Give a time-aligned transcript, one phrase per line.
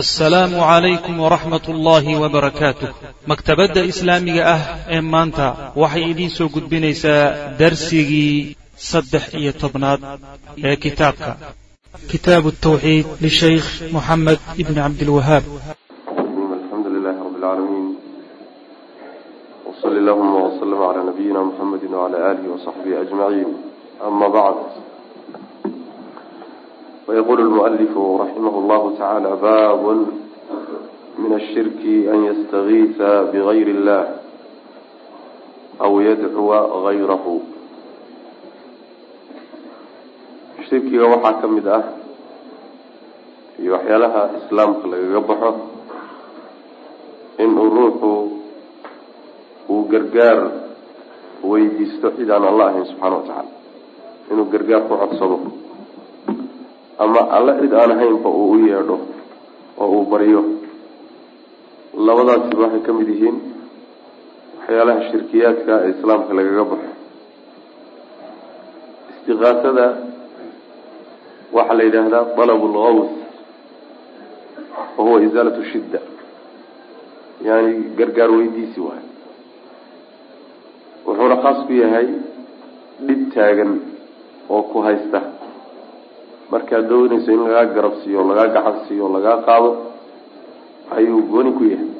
[0.00, 2.88] asalaamu calaykum waraxmat ullaahi wabarakaatuh
[3.30, 4.62] maktabadda islaamiga ah
[4.96, 5.46] ee maanta
[5.82, 7.24] waxay idiin soo gudbinaysaa
[7.60, 8.56] darsigii
[8.90, 10.00] saddex iyo tobnaad
[10.68, 11.30] ee kitaabka.
[12.12, 15.44] Kitaabu tawxiid lishaykh moxamed ibni cabdilwahaab
[16.62, 16.88] alxamdu
[24.36, 24.81] bacd
[27.07, 29.83] ويقول المؤلف رحمه الله تعالى باب
[31.23, 31.81] من الشرك
[32.13, 32.97] أن يستغيث
[33.31, 34.03] بغير الله
[35.81, 36.49] أو يدعو
[36.87, 37.25] غيره
[40.67, 41.83] shirkiga waxaa ka mid ah
[43.55, 45.51] iyo waxyaalaha islaamka lagaga baxo
[47.43, 48.11] inuu ruuxu
[49.71, 50.39] uu gargaar
[51.49, 53.51] weydiisto cid aan alla ahayn subxaana wa tacaala
[54.31, 55.37] inuu gargaar ku codsado
[56.98, 58.96] ama alle cid aan ahaynba uu u yeedho
[59.82, 60.40] oo uu baryo
[62.06, 63.36] labadaasiba waxay ka mid yihiin
[64.58, 66.90] waxyaalaha shirkiyaadka ee islaamka lagaga baxo.
[69.10, 69.86] Istiqaasada
[71.56, 73.10] waxaa la yidhaahdaa dalabu lgaws
[74.96, 76.00] wa huwa isaalatu shidda
[77.46, 79.06] yani gargaar weydiisi waayo.
[81.06, 82.08] Wuxuuna khaas ku yahay
[83.06, 83.72] dhib taagan
[84.54, 85.20] oo ku haysta
[86.52, 89.70] markaad doonayso in lagaa garab siiyo lagaa gacan siiyo lagaa qaado
[90.96, 91.90] ayuu gooni ku yahay.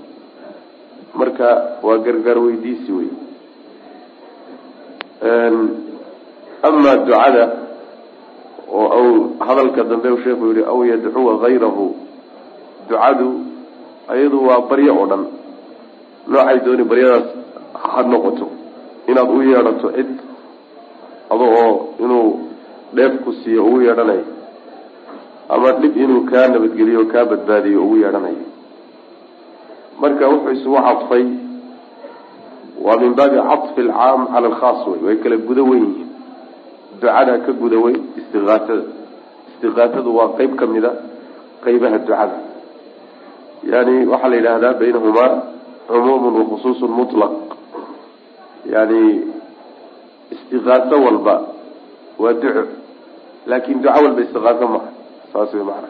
[1.19, 1.49] Marka
[1.83, 3.11] waa gargaar weydiisi wey
[6.63, 7.45] amaa ducada
[8.73, 11.87] oo hadalka dambe u sheekhu yihi aw yadcuwa hayrahu
[12.89, 13.29] ducadu
[14.17, 15.25] iyadu waa baryo oo dhan.
[16.29, 17.27] Noocay dooni baryadaas
[17.83, 18.47] ha noqoto.
[19.09, 20.11] Inaad u yeedhato cid
[21.33, 21.47] ado
[22.05, 22.29] inuu
[22.93, 24.25] dheef ku siiyo ugu yeedhanayo
[25.55, 28.45] ama dhib inuu kaa nabadgeliyo o kaa badbaadiyo ugu yeedhanayo.
[30.01, 31.25] Marka wuxuu isugu cadfay
[32.85, 36.09] waa min baabi caطfi alcaam cala alkhaas wey way kala guda weyn yihiin.
[37.01, 38.85] Ducada ka guda weyn istiqaasada
[39.51, 40.91] istiqaasadu waa qeyb ka mida
[41.65, 42.37] qeybaha ducada.
[43.73, 45.31] Yani waxaa la yidhaahdaa baynahumaa
[45.89, 47.33] cumuumun wakhusuusun mutlaq.
[48.75, 49.03] Yani
[50.35, 51.35] istiqaaso walba
[52.23, 52.65] waa duco
[53.47, 54.92] laakin duco walba istiqaaso maha
[55.33, 55.89] saas way macana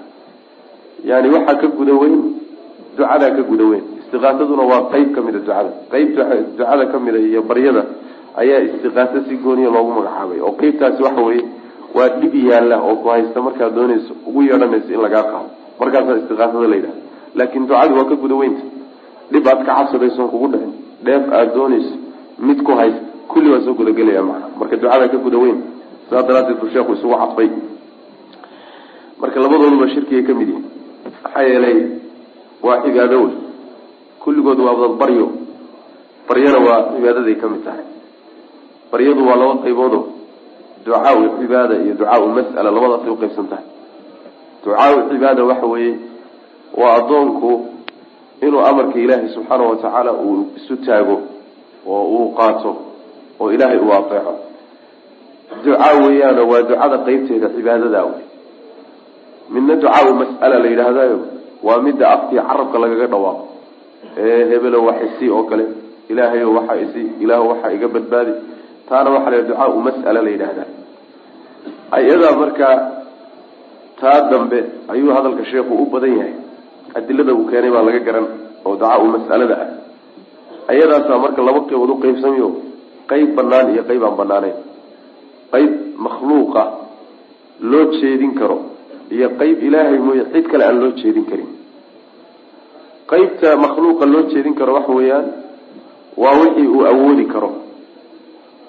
[1.11, 2.17] yani waxaa ka guda weyn
[2.97, 3.85] ducadaa ka guda weyn.
[4.03, 5.71] Istiqaasaduna waa qeyb kamida ducada.
[5.93, 6.09] Qeyb
[6.57, 7.83] ducada kamida iyo baryada
[8.41, 10.39] ayaa istiqaaso si gooniya loogu magacaabay.
[10.47, 11.45] Oo qeybtaasi waxa weye
[11.97, 15.49] waa dhib yaalla oo ku haysta markaad doonayso ugu yeedhanayso in lagaa qaado.
[15.81, 17.01] Markaasaa istiqaasada la yidhahda
[17.39, 18.63] laakin ducadu waa ka guda weynta
[19.33, 20.73] dhib aad ka cabsadayson kugu dhicin.
[21.07, 21.95] Dheef aada doonayso
[22.39, 23.01] mid ku haysta
[23.33, 25.59] kulli waa soo gudagelaya maana marka ducada ka guda weyn
[26.11, 27.49] saas daraadeed buu sheekhu isugu cadfay
[29.23, 30.67] marka labadooduba shirkigay ka mid yihiin
[31.25, 31.79] maxaa yeelay
[32.67, 33.35] waa cibaado wey
[34.23, 35.27] kulligood waa wad baryo.
[36.29, 37.85] Baryana waa cibaadaday ka mid tahay.
[38.93, 40.01] Baryadu waa laba qayboodo
[40.85, 43.67] ducaau cibaada iyo ducaau mas'ala labadaasay uqaybsan tahay.
[44.65, 45.95] Ducaau cibaada waxa weeye
[46.81, 47.51] waa addoonku
[48.47, 51.17] inuu amarka ilaahay subxaana wa tacaala uu isu taago
[51.87, 52.71] oo uu qaato
[53.41, 54.35] oo ilaahay uu ateeco
[55.65, 58.23] ducaa weeyaano waa ducada qeybteeda cibaadadaa wey
[59.55, 61.19] midna ducaau mas'ala la yidhaahdayo
[61.67, 63.45] waa midda afkii carabka lagaga dhawaaqo.
[64.19, 65.65] Ee hebelo wax isi oo kale.
[66.11, 68.33] Ilaahayo waxa isi ilaah waxa iga badbaadi.
[68.89, 70.69] Taana waxaa la ducaau mas'ala la yidhaahdaa
[71.97, 72.77] ayadaa markaa
[74.01, 74.59] taa dambe
[74.93, 76.35] ayuu hadalka sheekhu u badan yahay.
[76.99, 78.27] Adilada uu keenay baa laga garan
[78.65, 79.71] oo ducaau mas'alada ah.
[80.73, 82.49] Ayadaasaa marka laba qeybood u qeybsamayo
[83.11, 84.57] qeyb banaan iyo qeyb aan banaaneyn
[85.53, 85.73] qeyb
[86.07, 86.63] makhluuqa
[87.71, 88.57] loo jeedin karo
[89.11, 91.49] iyo qeyb ilaahay mooye cid kale aan loo jeedin karin.
[93.11, 95.27] Qeybta makhluuqa loo jeedin karo waxa weeyaan
[96.17, 97.51] waa wixii uu awoodi karo.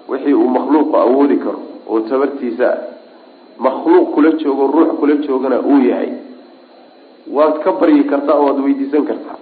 [0.10, 2.70] Wixii uu makhluuqu awoodi karo oo tabartiisa
[3.58, 6.10] makhluuq kula joogo ruux kula joogana uu yahay.
[7.32, 9.38] Waad ka baryi kartaa oo waad weydiisan kartaa.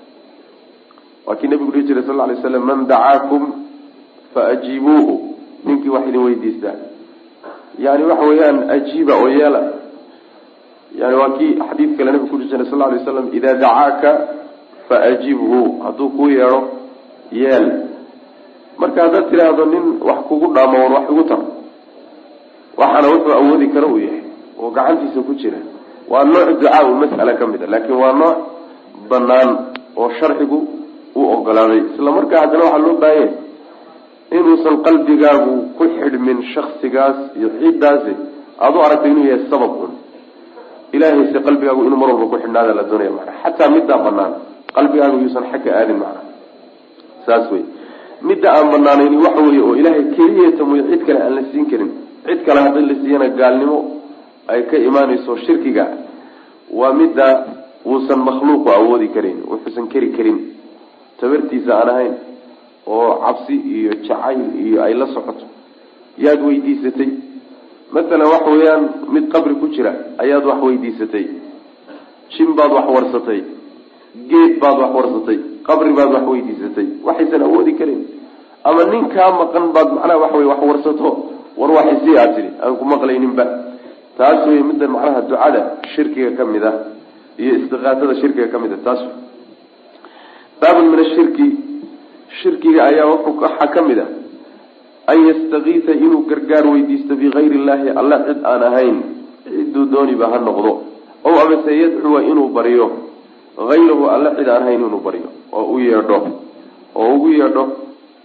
[1.25, 3.43] Waa kii nabigu dhihi jiray sal lla alay slam man dacaakum
[4.33, 5.35] fa ajiibuuhu
[5.65, 6.75] ninkii wax idin weydiistaa.
[7.79, 9.70] Yani waxa weeyaan ajiiba oo yeela
[10.99, 14.11] yani waa kii xadiid kale nabigu jiray sal lla alay slam idaa dacaaka
[14.87, 16.59] fa ajibhu hadduu kuu yeedho
[17.31, 17.67] yeel.
[18.81, 21.41] Marka haddaad tidhaahdo nin wax kugu dhaamo war wax igu tar.
[22.79, 24.23] Waxaana wuxuu awoodi karo uu yahay
[24.61, 25.57] oo gacantiisa ku jira.
[26.11, 28.37] Waa nooc ducaau mas'ala ka mid a laakiin waa nooc
[29.09, 29.49] banaan
[29.99, 30.57] oo sharcigu
[31.15, 31.81] u ogolaaday.
[31.95, 33.29] Isla markaa haddana waxaa loo baahanya
[34.37, 38.13] inuusan qalbigaagu ku xidhmin shaksigaas iyo ciiddaasi
[38.63, 39.91] aada u aragtay inuu yahay sabab un
[40.95, 44.31] ilahayse qalbigaagu inuu mar walba ku xidhnaada la doonaya macana xataa middaa banaan
[44.75, 46.21] qalbigaagu yuusan xagga aadin macana
[47.25, 47.63] saas wey
[48.29, 51.91] midda aan banaanayni waxa weeye oo ilaahay keliyeeta mooye cid kale aan la siin karin.
[52.25, 53.77] Cid kale haddii la siiyana gaalnimo
[54.51, 55.85] ay ka imaanayso shirkiga
[56.79, 57.27] waa midda
[57.91, 60.37] uusan makhluuqu awoodi karin wuxuusan keri karin.
[61.19, 62.13] Tabartiisa aan ahayn
[62.95, 65.45] oo cabsi iyo jacayl iyo ay la socoto.
[66.25, 67.09] Yaad weydiisatay
[67.95, 68.83] masalan waxa weeyaan
[69.13, 69.91] mid qabri ku jira
[70.23, 71.25] ayaad wax weydiisatay.
[72.33, 73.39] Jin baad wax warsatay.
[74.29, 75.37] Geed baad wax warsatay.
[75.67, 76.87] Qabri baad wax weydiisatay.
[77.07, 78.01] Waxaysan awoodi karin.
[78.63, 81.09] Ama nin kaa maqan baad macnaha waxa wey wax warsato
[81.59, 83.45] war waxisi aad tidhi aan ku maqlayninba.
[84.17, 85.61] Taas wey midda macnaha ducada
[85.95, 86.75] shirkiga ka mid ah
[87.41, 89.01] iyo istiqaatada shirkiga ka mid ah taas
[90.61, 91.47] baabun min ashirki
[92.41, 94.09] shirkiga ayaa waxaa ka mid ah
[95.11, 98.97] an yastakiisa inuu gargaar weydiisto bikayri illaahi alla cid aan ahayn
[99.45, 100.71] ciduu dooniba ha noqdo.
[101.27, 102.87] Ow amase yadcuwa inuu baryo
[103.69, 106.19] hayrahu alla cid aan ahayn inuu baryo oo u yeedho
[106.95, 107.63] oo ugu yeedho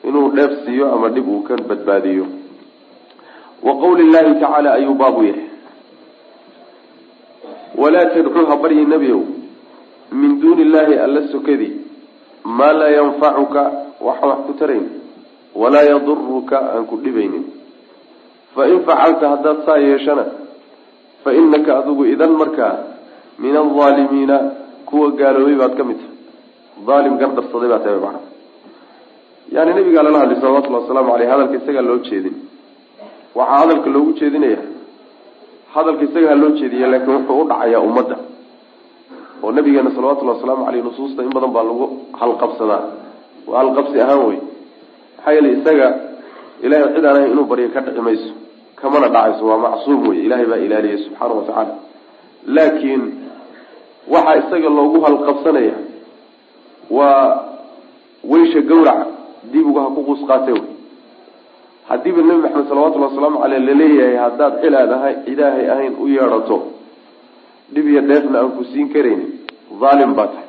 [0.09, 2.27] inuu dheef siiyo ama dhib uu ka badbaadiyo.
[3.67, 5.47] Wa qawli llahi tacaala ayuu baabu yahay
[7.77, 9.23] walaa tadcuu ha baryi nebiow
[10.13, 11.73] min duuni illaahi alla sokadii
[12.45, 13.63] maa laa yanfacuka
[14.01, 14.87] waxa wax ku tarayn
[15.61, 17.45] walaa yaduruka aan ku dhibaynin.
[18.55, 20.25] Fain facalta haddaad saa yeeshana
[21.25, 22.75] fa inaka adigu idan markaa
[23.39, 24.37] min alaalimiina
[24.89, 26.97] kuwa gaaloobay baad ka mid tahay.
[26.97, 28.21] Aalim gardarsaday baa tahay mana
[29.55, 32.35] yani nabigaa lala hadlay salawatullhi wasalaamu aleyh hadalka isagaa loo jeedin.
[33.35, 34.59] Waxaa hadalka loogu jeedinaya.
[35.75, 38.17] Hadalka isaga ha loo jeediya laakiin wuxuu u dhacayaa ummadda.
[39.43, 41.85] Oo nabigeena salawatullahi wasalaamu aleyh nusuusta in badan baa lagu
[42.21, 42.83] halqabsadaa.
[43.47, 44.39] Waa halqabsi ahaan wey
[45.27, 45.89] maxaa yeele isaga
[46.63, 48.31] ilahay cid aan ahay inuu baryo ka dhici mayso
[48.77, 51.75] kamana dhacayso waa macsuum wey ilahay baa ilaaliyay subxaana wa tacaala.
[52.47, 53.03] Laakiin
[54.09, 55.75] waxaa isaga loogu halqabsanaya
[56.91, 57.45] waa
[58.25, 59.07] weysha gawraca
[59.53, 60.63] dibigu ha ku quus qaate wey
[61.89, 66.59] haddiiba nebi maxamed salawatullhi wasalaamu caleyh la leeyahay haddaad cilaad ahay ilaahay ahayn u yeedhato
[67.75, 69.31] dhib iyo dheefna aan ku siin karaynin
[69.81, 70.49] dhaalim baa tahay.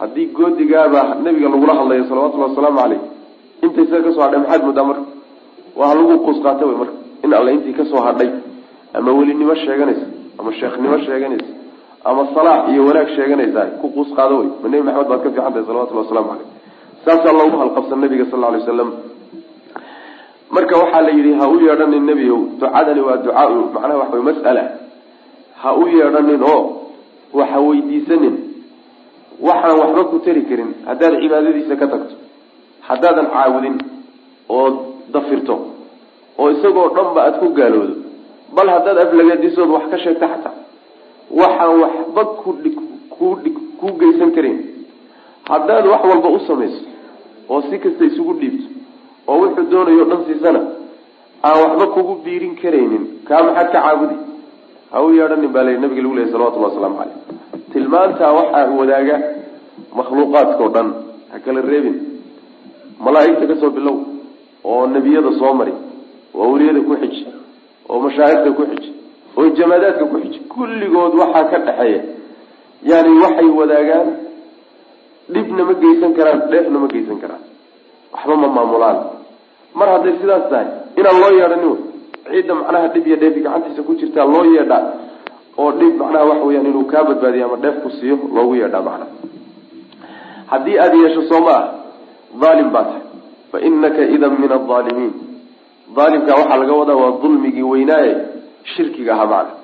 [0.00, 3.11] Haddii goodigaaba nebiga lagula hadlayo salawatullahi wasalaamu caleyh
[3.64, 5.04] inta isaga ka soo hadhay maxaad moodaa marka?
[5.78, 6.94] Waa ha lagu quus qaata wey marka?
[7.24, 8.30] In alle intii ka soo hadhay
[8.94, 10.06] ama welinimo sheeganaysa
[10.38, 11.46] ama sheekhnimo sheeganaysa
[12.04, 15.52] ama salaax iyo wanaag sheeganaysaa ku quus qaado wey ma nebi maxamed baad ka fiican
[15.52, 16.48] tahay salawatullahi waslamu caleyh
[17.04, 18.90] saasaa loogu halqabsan nabiga sal alay wasalam
[20.56, 24.64] marka waxaa la yidhi ha u yeedhanin nebiow ducadani waa ducaa macnaha waxa wey mas'ala.
[25.62, 26.60] Ha u yeedhanin oo
[27.40, 28.34] waxa weydiisanin
[29.48, 32.14] waxaan waxba ku tari karin haddaad cibaadadiisa ka tagto
[32.92, 33.76] haddaadan caawudin
[34.56, 34.66] oo
[35.14, 35.54] dafirto
[36.40, 37.94] oo isagoo dhanba aada ku gaaloodo
[38.56, 40.54] bal haddaad aflagadisood wax ka sheegta xataa
[41.40, 42.76] waxaan waxba kudhig
[43.18, 44.56] kudhig kuu geysan karin.
[45.50, 46.80] Haddaad wax walba u samayso
[47.52, 48.66] oo si kasta isugu dhiibto
[49.30, 50.60] oo wuxuu doonayo dhan siisana
[51.46, 53.04] aan waxba kugu biirin karaynin.
[53.28, 54.16] Kaa maxaad ka caabudi?
[54.92, 57.16] Ha u yeedhanin baa la nabiga lagu lehy salawatullahi wasalaamu caleyh
[57.72, 59.16] tilmaantaa waxaa wadaaga
[59.98, 60.88] makhluuqaadka o dhan
[61.32, 61.96] ha kala reebin
[63.04, 63.96] malaaigta ka soo bilow
[64.64, 65.72] oo nebiyada soo mari
[66.34, 67.22] oo awliyada ku xiji
[67.90, 68.90] oo mashaahirta ku xiji
[69.36, 72.00] oo jamaadaadka ku xiji kulligood waxaa ka dhexeeya.
[72.90, 74.08] Yani waxay wadaagaan
[75.34, 77.42] dhibna ma geysan karaan dheefna ma geysan karaan.
[78.12, 78.98] Waxba ma maamulaan.
[79.78, 80.66] Mar hadday sidaas tahay
[80.98, 81.76] inaan loo yeedhanin
[82.30, 84.82] ciidda macnaha dhib iyo dheefi gacantiisa ku jirtaa loo yeedhaa
[85.58, 89.10] oo dhib macnaha waxa weyaan inuu kaa badbaadiyo ama dheef ku siiyo loogu yeedhaa macnaha.
[90.50, 91.64] Haddii aada yeesho soo ma ah
[92.40, 93.01] dhaalim baa tahay
[93.52, 95.12] fa inaka idan min aldaalimiin
[95.96, 98.12] daalimka waxaa laga wadaa waa dulmigii weynaaye
[98.74, 99.54] shirkiga ahaa macna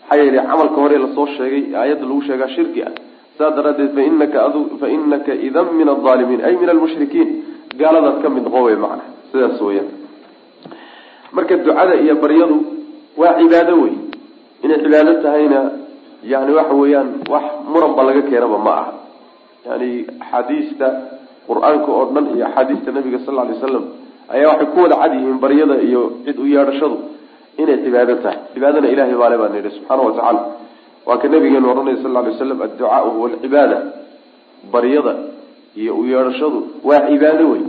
[0.00, 2.92] maxaa yeelay camalka hore la soo sheegay aayadda lagu sheegaa shirki ah
[3.38, 7.30] saas daraaddeed fainaka fa inaka idan min aldaalimiin ay min almushrikiin
[7.80, 9.88] gaaladaad ka mid noqon wey macna sidaas weyaan
[11.36, 12.56] marka ducada iyo baryadu
[13.20, 13.94] waa cibaado wey
[14.64, 15.60] inay cibaado tahayna
[16.32, 18.92] yani waxa weeyaan wax muranba laga keenaba ma aha
[19.66, 20.86] yani axaadiista
[21.48, 23.84] qur'aanka oo dhan iyo axaadiista nabiga sal ly slam
[24.34, 26.96] ayaa waxay ku wada cad yihiin baryada iyo cid u yeedhashadu
[27.62, 28.38] inay cibaado tahay.
[28.54, 30.40] Cibaadana ilahay baale baa nidhi subxaana watacaala
[31.06, 33.78] waa ka nabigeenu ohanaya sal lay slam adducaau huwa alcibaada
[34.72, 35.14] baryada
[35.76, 36.58] iyo u yeedhashadu
[36.88, 37.62] waa cibaado wey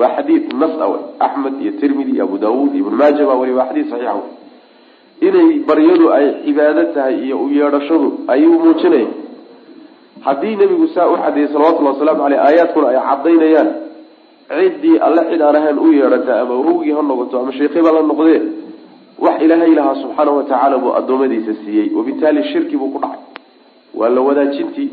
[0.00, 3.34] waa xadiid nas a wey axmed iyo tirmidi iyo abu daawuud iyo ibn maaja baa
[3.42, 9.08] weli waa xadiid saxiixa wey inay baryadu ay cibaado tahay iyo u yeedhashadu ayuu muujinaya
[10.26, 13.68] haddii nebigu saa u xadeeyey salawatullahi wasalaamu aleyh aayaadkuna ay cadaynayaan
[14.58, 18.40] ciddii alle cid aan ahayn u yeedhata ama awowgii ha noqoto ama sheekhiba la noqdee
[19.24, 21.90] wax ilaahay lahaa subxaana wa tacaala buu addoommadiisa siiyey.
[21.96, 23.20] Wabitaali shirki buu ku dhacay.
[23.94, 24.90] Waa la wadaajintii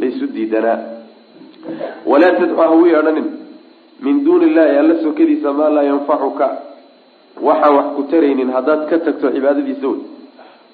[0.00, 0.78] laysu diidanaa.
[2.06, 3.24] Walaa tadcu ha u yeedhanin.
[4.02, 6.48] Min duuni illahi alla sokadiisa maa laa yanfacuka.
[7.42, 10.00] Waxaan wax ku taraynin haddaad ka tagto cibaadadiisa wey.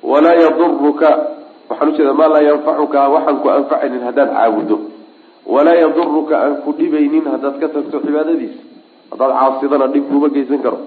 [0.02, 1.08] Walaa yaduruka
[1.68, 4.76] waxaan ujeeda maa laa yanfacuka waxaan ku anfacaynin haddaad caabudo.
[5.46, 8.61] Walaa yaduruka aan ku dhibaynin haddaad ka tagto cibaadadiisa.
[9.11, 10.78] Haddaad caasidana dhib kuma geysan karo.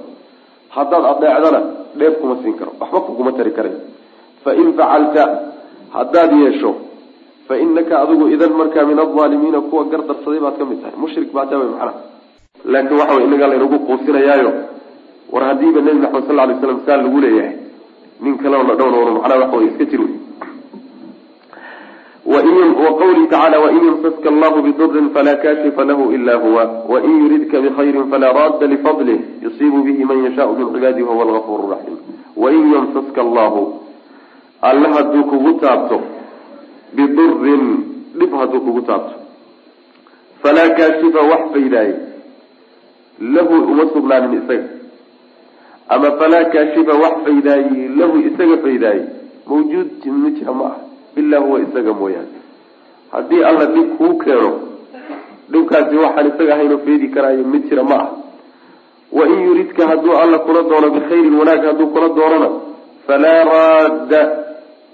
[0.75, 1.62] Haddaad adeecdana
[2.00, 2.71] dheef kuma siin karo.
[2.79, 3.75] Waxba kuguma tari karay
[4.43, 5.24] fain facalta
[5.95, 6.71] haddaad yeesho
[7.48, 10.95] fa inaka adigu idan markaa min alaalimiina kuwa gardarsaday baad ka mid tahay.
[10.98, 11.93] Mushrik baa taa wey macnaha.
[12.65, 14.51] Laakiin waxa wey inagaa laynagu quusinayaayo.
[15.31, 17.55] War haddiiba nebi maxamed sal lay slam saa lagu leeyahay
[18.24, 20.28] nin kalena dhowr macnaha waxa wey iska jir wey
[22.25, 26.83] waqawlihi tacala wain yamsaska allahu bidurin falaa kashifa lahu ila huwa.
[26.89, 31.97] Wain yuridka bikhayrin falaa raadda lifadlih yusiibu bihi man yashaau min cibaadihi wahuwa algafur raxiim
[32.35, 33.73] wain yamsaska allahu
[34.61, 36.01] alle hadduu kugu taabto
[36.93, 37.63] bidurin
[38.19, 39.15] dhib hadduu kugu taabto.
[40.43, 41.95] Falaa kaashifa wax faydaaye
[43.21, 44.67] lahu uma sugnaanin isaga.
[45.89, 49.03] Ama falaa kaashifa wax faydaaye lahu isaga faydaaye
[49.47, 52.37] mawjuud ma ma ah ilaa huwa isaga mooyaane.
[53.11, 54.51] Haddii alla dhib kuu keeno
[55.51, 58.09] dhibkaasi waxaan isaga ahaynoo faydi karaayo mid jira ma ah
[59.11, 62.49] wain yuridka hadduu alla kula doono bikhayrin wanaag hadduu kula doonona
[63.07, 64.21] falaa raadda.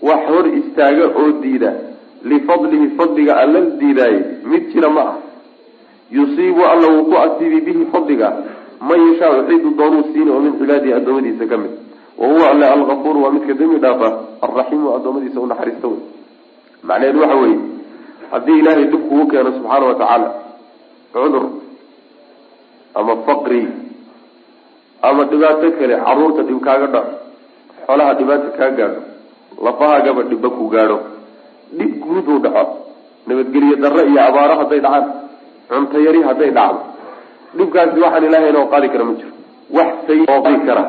[0.02, 1.74] Wax hor istaaga oo diida
[2.24, 4.20] lifadlihi fadliga alla diidaaye
[4.52, 5.16] mid jira ma ah
[6.12, 8.30] yusiibu alla wuu ku asiibi bihi fadliga.
[8.82, 11.72] Man yashaau cidu doonuu siini oo min cibaadihi adoomadiisa ka mid
[12.26, 14.10] wa huwa alle algafuur waa midka dembi dhaafa
[14.42, 16.00] alraxiimu adoomadiisa u naxariista wey
[16.84, 17.60] macnaheedu waxa weeye
[18.32, 20.30] haddii ilaahay dhib kugu keeno subxaana wa tacaala
[21.14, 21.46] cudur
[22.96, 23.68] ama faqri
[25.02, 27.12] ama dhibaato kale carruurta dhib kaaga dhaco
[27.86, 29.02] xoolaha dhibaata kaa gaadho
[29.66, 30.98] lafahaagaba dhibba ku gaadho
[31.78, 32.66] dhib guud uu dhaco
[33.28, 35.06] nabadgelyo darro iyo abaaro hadday dhacaan
[35.70, 36.82] cunto yari hadday dhacdo
[37.58, 39.34] dhibkaasi waxaan ilaahayn oo qaadi kara ma jiro
[39.78, 40.84] wax say oo qaadi kara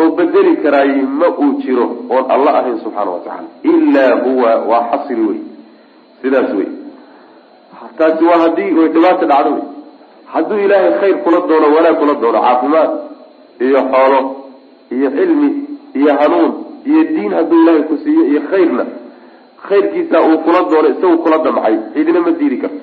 [0.00, 3.48] oo bedeli karaay ma uu jiro oon alla ahayn subxaana wa tacaala.
[3.62, 5.40] Ilaa huwa waa xasri wey.
[6.22, 6.68] Sidaas wey.
[7.98, 9.62] Taasi waa haddii way dhibaata dhacdo wey.
[10.32, 12.90] Hadduu ilaahay khayr kula doono wanaag kula doono caafimaad
[13.66, 14.20] iyo xoolo
[14.96, 15.48] iyo cilmi
[15.94, 16.52] iyo hanuun
[16.90, 18.84] iyo diin hadduu ilaahay ku siiyo iyo khayrna
[19.68, 22.80] khayrkiisa uu kula doono isagu kula damcay cidina ma diidi karto.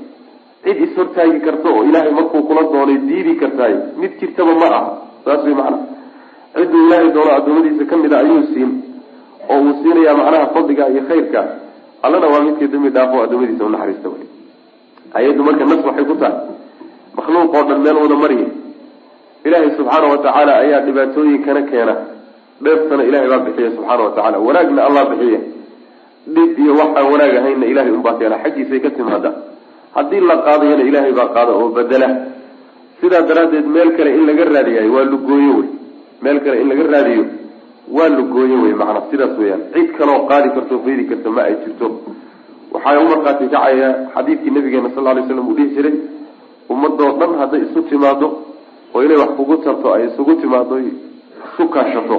[0.63, 4.81] Cid ishortaagi karto oo ilaahay markuu kula doonay diidi kartaay mid jirtaba ma aha.
[5.25, 5.83] Saas way macnaha
[6.55, 8.71] cidduu ilaahay doono addoomadiisa ka mid a ayuu siin
[9.51, 11.41] oo uu siinayaa macnaha fadliga iyo khayrka.
[12.05, 14.23] Allana waa midkii dambi dhaafo addoomadiisa unaxariista wey
[15.17, 16.37] ayaddu marka nas waxay ku tahay.
[17.17, 18.47] Makhluuq oo dhan meel wada mariya
[19.45, 21.95] ilaahay subxaana wa tacaala ayaa dhibaatooyinkana keena.
[22.63, 25.39] Dheeftana ilahay baa bixiya subxaana wa tacala wanaagna allah bixiya
[26.35, 28.35] dhib iyo waxaan wanaag ahaynna ilahay unbaa keena.
[28.43, 29.31] Xaggiisay ka timaada
[29.95, 32.07] haddii la qaadayana ilaahay baa qaada oo bedela
[33.01, 35.67] sidaa daraaddeed meel kale in laga raadiyayo waa lugooyo wey
[36.21, 37.25] meel kale in laga raadiyo
[37.97, 41.87] waa lugooyo wey macnaa sidaas weyaan cid kaloo qaadi karto faydi karta ma ay jirto.
[42.73, 45.95] Waxaa u kacaya xadiidkii nabigeena sal lay slam uu dhihi jiray
[46.69, 48.27] ummadoo dhan hadday isu timaado
[48.93, 52.17] oo inay wax kugu tarto ay isugu timaado isu kaashato.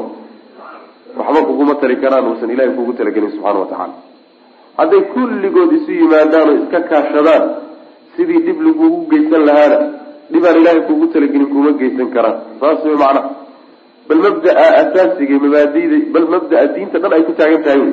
[1.19, 3.95] Waxba kuguma tari karaan uusan ilahay kugu talagelin subxana wa tacaala.
[4.79, 7.45] Hadday kulligood isu yimaadaan oo iska kaashadaan
[8.17, 9.79] sidii dhib lagugu geysan lahaana
[10.33, 12.37] dhibaan ilaahay kugu talagelin kuma geysan karaan.
[12.61, 13.40] Saas way macnaha
[14.11, 17.93] bal mabdaa asaasiga mabaadida bal mabdaa diinta dhan ay ku taagan tahay wey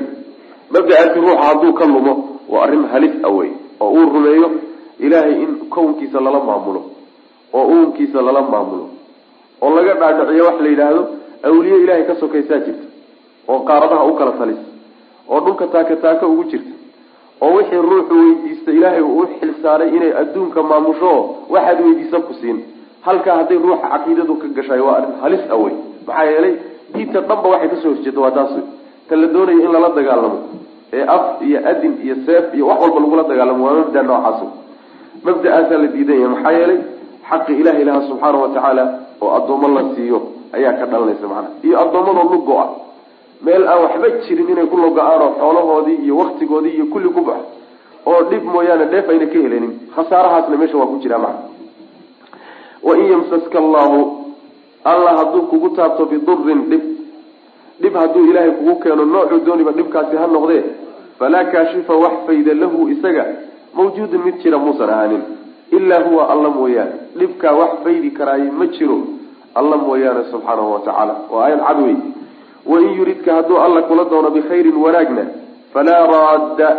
[0.76, 2.14] mabda'aasi ruuxa hadduu ka lumo
[2.54, 3.50] waa arrin halis a wey
[3.84, 4.48] oo uu rumeeyo
[5.06, 6.82] ilaahay in kownkiisa lala maamulo
[7.58, 8.86] oo uunkiisa lala maamulo
[9.64, 11.04] oo laga dhaadhiciyo wax la yidhaahdo
[11.50, 12.86] awliye ilaahay ka sokaysaa jirta
[13.52, 14.62] oo qaaradaha u kala talis
[15.32, 16.74] oo dhulka taaka taaka ugu jirta
[17.46, 21.12] oo wixii ruuxu weydiista ilaahay uu u xilsaaray inay adduunka maamusho
[21.56, 22.58] waxaad weydiisa ku siin
[23.08, 25.76] halkaa hadday ruuxa caqiidadu ka gashay waa arrin halis a wey
[26.08, 26.54] maxaa yeelay
[26.94, 28.52] diinta dhanba waxay ka soo horjeeda waa taas
[29.10, 30.38] ta la doonaya in lala dagaalamo
[30.98, 34.40] ee af iyo adin iyo seef iyo wax walba lagula dagaalamo waa mabda noocaas.
[35.26, 36.80] Mabda-aasaa la diidan yahay maxaa yeelay
[37.30, 38.84] xaqi ilaha ilaha subxaana wa tacaala
[39.24, 40.18] oo addoommo la siiyo
[40.58, 41.50] ayaa ka dhalanaysa macnaha.
[41.68, 42.70] Iyo addoommadoo lugo ah.
[43.46, 47.46] Meel aan waxba jirin inay ku logo-aan oo xoolahoodii iyo waktigoodii iyo kulli ku baxo
[48.10, 51.42] oo dhib mooyaane dheef ayna ka helenin khasaarahaasna meesha waa ku jiraa macna
[52.88, 54.00] wain yamsaska allahu
[54.92, 56.84] allah hadduu kugu taabto bidurin dhib
[57.82, 60.64] dhib hadduu ilaahay kugu keeno noocuu dooniba dhibkaasi ha noqdee.
[61.20, 63.26] Falaa kaashifa wax fayda lahu isaga
[63.78, 65.22] mawjuudun mid jira muusan ahaanin.
[65.72, 66.92] Ilaa huwa alla mooyaane.
[67.20, 68.98] Dhibkaa wax faydi karaaye ma jiro
[69.56, 71.16] alla mooyaane subxaanahu wa tacaala.
[71.32, 71.96] Waa aayad cad wey
[72.66, 75.26] wain yuridka hadduu alla kula doono bikhayrin wanaagna
[75.74, 76.70] falaa raadda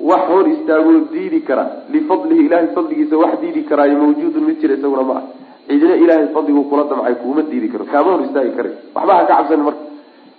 [0.00, 1.66] wax hor istaagoo diidi kara.
[1.92, 5.22] Lifadlihi ilahay fadligiisa wax diidi karaayo mawjuudun mid jira isaguna ma ah
[5.68, 7.84] cidina ilaahay fadliguu kula damcay kuuma diidi karo.
[7.84, 9.84] Kaama hor istaagi kara waxba ha ka cabsanin marka.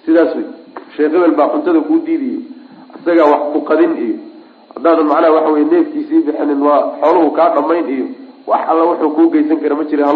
[0.06, 0.46] Sidaas wey
[0.96, 2.39] sheekh hebel baa cuntada kuu diidiyo
[3.00, 4.15] isagaa wax ku qadin iyo
[4.75, 8.06] haddaadan macnaha waxa wey neefkiisii bixinin waa xooluhu kaa dhamayn iyo
[8.48, 10.08] wax alla wuxuu kuu geysan kara ma jira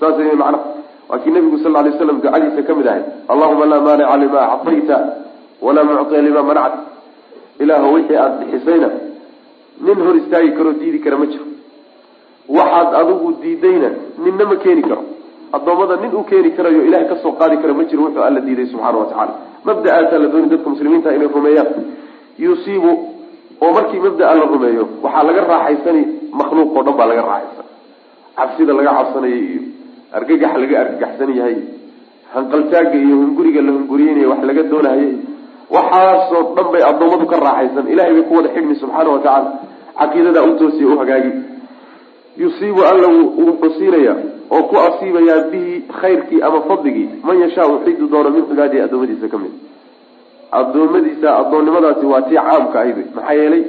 [0.00, 0.64] saas wey macnaha.
[1.08, 3.02] Waa kii nabigu sal ly slam ducadiisa ka mid ahay.
[3.28, 4.96] Allahuma laa maanica lima actayta
[5.60, 6.78] walaa mucطiya lima manacta
[7.60, 8.88] ilaahu wixii aada bixisayna
[9.86, 11.49] nin hor istaagi karoo diidi kara ma jiro
[12.58, 13.88] waxaad adigu diidayna
[14.24, 15.02] ninna ma keeni karo.
[15.56, 18.66] Addoommada nin u keeni karayo ilahay ka soo qaadi kara ma jiro wuxuu alla diiday
[18.72, 19.32] subxaana wa tacala
[19.68, 21.68] mabda'aasaa la dooni dadka muslimiinta inay rumeeyaan.
[22.44, 22.90] Yusiibu
[23.64, 26.02] oo markii mabda'a la rumeeyo waxaa laga raaxaysani
[26.40, 27.66] makhluuq oo dhan baa laga raaxaysan
[28.38, 29.60] cabsida laga cabsanaya iyo
[30.18, 31.56] argagax laga argagaxsan yahay
[32.34, 35.12] hanqaltaaga iyo hunguriga la hunguriyeynaya wax laga doonahayay
[35.76, 37.84] waxaasoo dhan bay addoommadu ka raaxaysan.
[37.92, 39.50] Ilahay bay ku wada xigmi subxaana wa tacaala.
[40.00, 41.30] Caqiidadaa u toosiya u hagaagi
[42.36, 44.14] yusiibu alla wuxuu siinaya
[44.50, 47.08] oo ku asiibayaa bihi khayrkii ama fadligii.
[47.24, 49.52] Man yashaau ciduu doono min cibaadihi addoommadiisa ka mid.
[50.52, 53.62] Addoommadiisa addoonnimadaasi waa tii caamka ahayd maxaa yeelay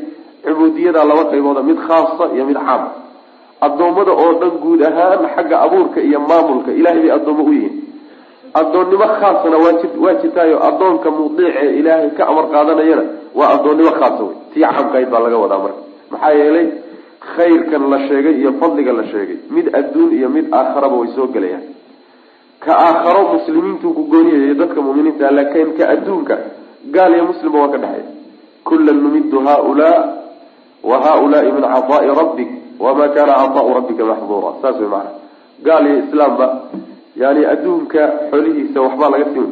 [0.45, 2.83] cubuudiyadaa laba qaybooda mid khaasa iyo mid caam.
[3.65, 7.75] Addoommada oo dhan guud ahaan xagga abuurka iyo maamulka ilahay bay addoommo u yihiin.
[8.59, 9.57] Addoonnimo khaasana
[10.03, 13.03] waa jirtaayo addoonka mudiic ee ilaahay ka amar qaadanayana
[13.39, 14.35] waa addoonnimo khaasa wey.
[14.53, 15.81] Tii caamka ahayd baa laga wadaa marka.
[16.11, 16.67] Maxaa yeelay
[17.21, 19.37] khayrkan la sheegay iyo fadliga la sheegay.
[19.49, 21.63] Mid adduun iyo mid aakharaba way soo gelayaan
[22.59, 26.35] ka aakharo muslimiintu ku gooniyayo dadka muminiinta laakiin ka adduunka
[26.95, 28.09] gaal iyo muslimba waa ka dhexeeya
[28.63, 29.99] kullan numidu haulaa
[30.83, 32.49] wa haulaai min caaai rabbik
[32.79, 34.49] wama kana caaau rabbika maxduura.
[34.61, 35.11] Saas way maana
[35.65, 36.47] gaal iyo islaamba
[37.15, 38.01] yani adduunka
[38.31, 39.49] xoolihiisa waxbaa laga siin.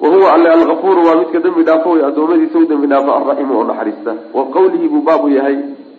[0.00, 4.12] Wahuwa alle alafuru waa midka dembi dhaafo wey adoomadiisa u dembi dhaafo alraximu oo naxariista.
[4.34, 5.56] Wa qawlihi buu baabu yahay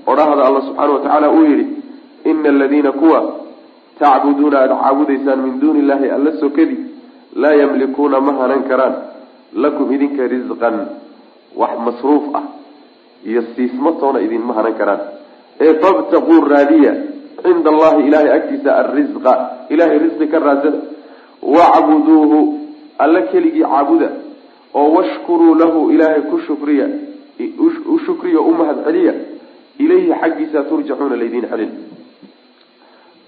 [0.08, 1.68] odhahda alla subxaana watacaala uu yihi
[2.26, 3.36] ina aladiina kuwa
[4.00, 6.78] tacbuduuna aada caabudaysaan min duuni illahi alla sokadi
[7.36, 8.96] laa yamlikuuna ma hanan karaan.
[9.54, 10.76] Lakum idinka risqan
[11.56, 12.44] wax masruuf ah
[13.26, 15.00] iyo siisma toona idinma hanan karaan.
[15.60, 16.94] Ee fabtaquu raadiya
[17.44, 19.34] cinda allahi ilahay agtiisa alrisqa
[19.70, 20.78] ilahay risqi ka raadsada
[21.42, 22.60] wacbuduuhu
[22.98, 24.10] alla keligii caabuda
[24.74, 26.88] oo washkuruu lahu ilaahay ku shukriya
[27.94, 29.14] u shukriya u mahad celiya
[29.84, 31.72] ilayhi xaggiisa turjacuuna laydin celin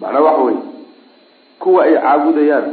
[0.02, 0.58] macnaa waxa wey
[1.64, 2.68] kuwa ay caabudayaan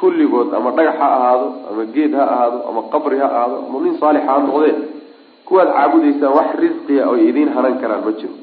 [0.00, 3.94] kulligood ama dhagax ha ahaado ama geed ha ahaado ama qabri ha ahaado ama nin
[4.02, 4.74] saalix ha noqdee
[5.48, 8.34] kuwaad caabudaysaan wax risqiya oy idiin hanan karaan ma jiro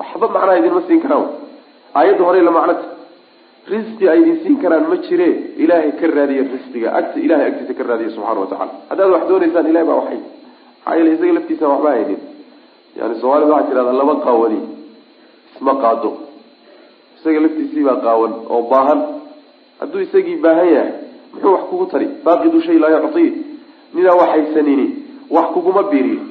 [0.00, 1.26] waxba macnaha idinma siin karaan
[1.98, 2.84] aayadda hore la macnota
[3.74, 5.28] risqi ay idin siin karaan ma jire
[5.64, 9.66] ilaahay ka raadiya risqiga agta ilahay agtiisa ka raadiya subxana wa tacala haddaad wax doonaysaan
[9.72, 10.20] ilahay baa waxay
[10.84, 12.20] maxaa yeele isaga laftiisa waxba haynin
[12.98, 14.60] yani soomaalida waxaa tirahdaa laba qaawani
[15.54, 16.10] isma qaado.
[17.18, 19.00] Isaga laftiisii baa qaawan oo baahan.
[19.80, 20.92] Hadduu isagii baahan yahay
[21.32, 22.06] muxuu wax kugu tari?
[22.24, 23.30] Baaqidu shay laa yuctii
[23.94, 24.86] ninaa waxaysanini
[25.30, 26.22] wax kuguma biiriyo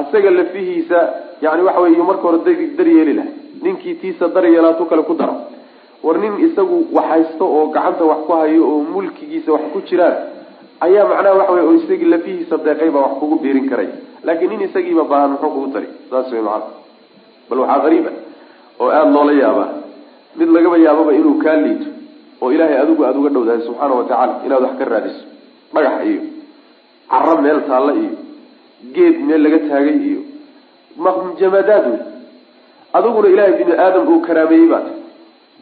[0.00, 0.98] isaga lafihiisa
[1.42, 2.38] yani waxa wey marka hore
[2.78, 3.28] daryeeli laha
[3.62, 5.34] ninkii tiisa daryeelaatu kale ku dara
[6.02, 10.16] war nin isagu wax haysto oo gacanta wax ku hayo oo mulkigiisa wax ku jiraan
[10.80, 13.88] ayaa macnaha waxa wey isagii lafihiisa deeqay baa wax kugu biirin karay
[14.26, 16.72] laakiin nin isagiiba baahan muxuu kugu tari saas wey macana
[17.48, 18.10] bal waxaa qariiba
[18.82, 19.68] oo aada loola yaabaa
[20.38, 21.88] mid lagaba yaababa inuu kaa liito
[22.42, 25.22] oo ilaahay adigu aada uga dhowdahay subxaana wa tacaala inaad wax ka raadiso
[25.74, 26.22] dhagax iyo
[27.12, 28.12] caro meel taalla iyo
[28.96, 30.20] geed meel laga taagay iyo
[31.40, 32.00] jamadaad wey
[32.98, 34.82] adiguna ilaahay bini aadam uu karaameeyey baa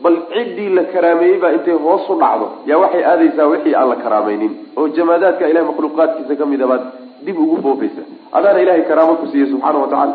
[0.05, 3.96] bal ciddii la karaameeyey baa intay hoos u dhacdo yaa waxay aadaysaa wixii aan la
[4.05, 6.83] karaamaynin oo jamaadaadka ilahay makhluuqaadkiisa ka mid a baad
[7.26, 8.02] dib ugu foofaysa
[8.37, 10.14] adaana ilahay karaamo ku siiyey subxaana wa tacaala.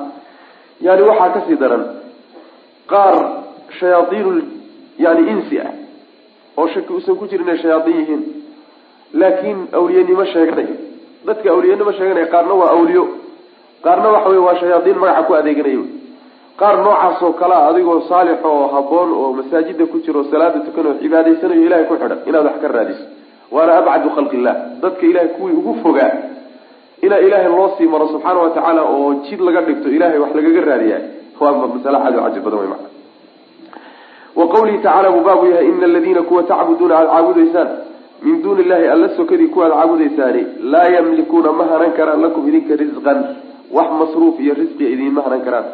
[0.86, 1.84] Yani waxaa ka sii daran
[2.92, 3.16] qaar
[3.80, 4.38] shayaaiin
[5.06, 5.72] yani insi ah
[6.58, 8.22] oo shaki uusan ku jirin inay shayaain yihiin.
[9.20, 10.68] Laakiin awliyanimo sheeganay.
[11.28, 13.04] Dadka awliyanimo sheeganaya qaarna waa awliyo.
[13.86, 15.84] Qaarna waxa wey waa shayaaiin magaca ku adeeganaya
[16.60, 20.96] qaar noocaas oo kalea adigoo saalix oo haboon oo masaajida ku jiro salaada tukan oo
[21.02, 23.04] cibaadaysanayo ilahay ku xidhan inaad wax ka raadiso
[23.56, 26.12] waana abcadu khalqi illah dadka ilahay kuwii ugu fogaa
[27.06, 30.62] inaa ilaahay loo sii maro subxaana wa tacaala oo jid laga dhigto ilahay wax lagaga
[30.70, 31.00] raadiya
[31.40, 32.84] waa masale aad cajib badan wey maa
[34.40, 37.70] wa qawlihi tacala buu baabu yahay ina aladiina kuwa tacbuduuna aada caabudaysaan
[38.26, 40.42] min duuni illahi alla sokadii kuwaad caabudaysaani
[40.74, 43.20] laa yamlikuuna ma hanan karaan lakum idinka risqan
[43.78, 45.66] wax masruuf iyo risqiya idinma hanan karaan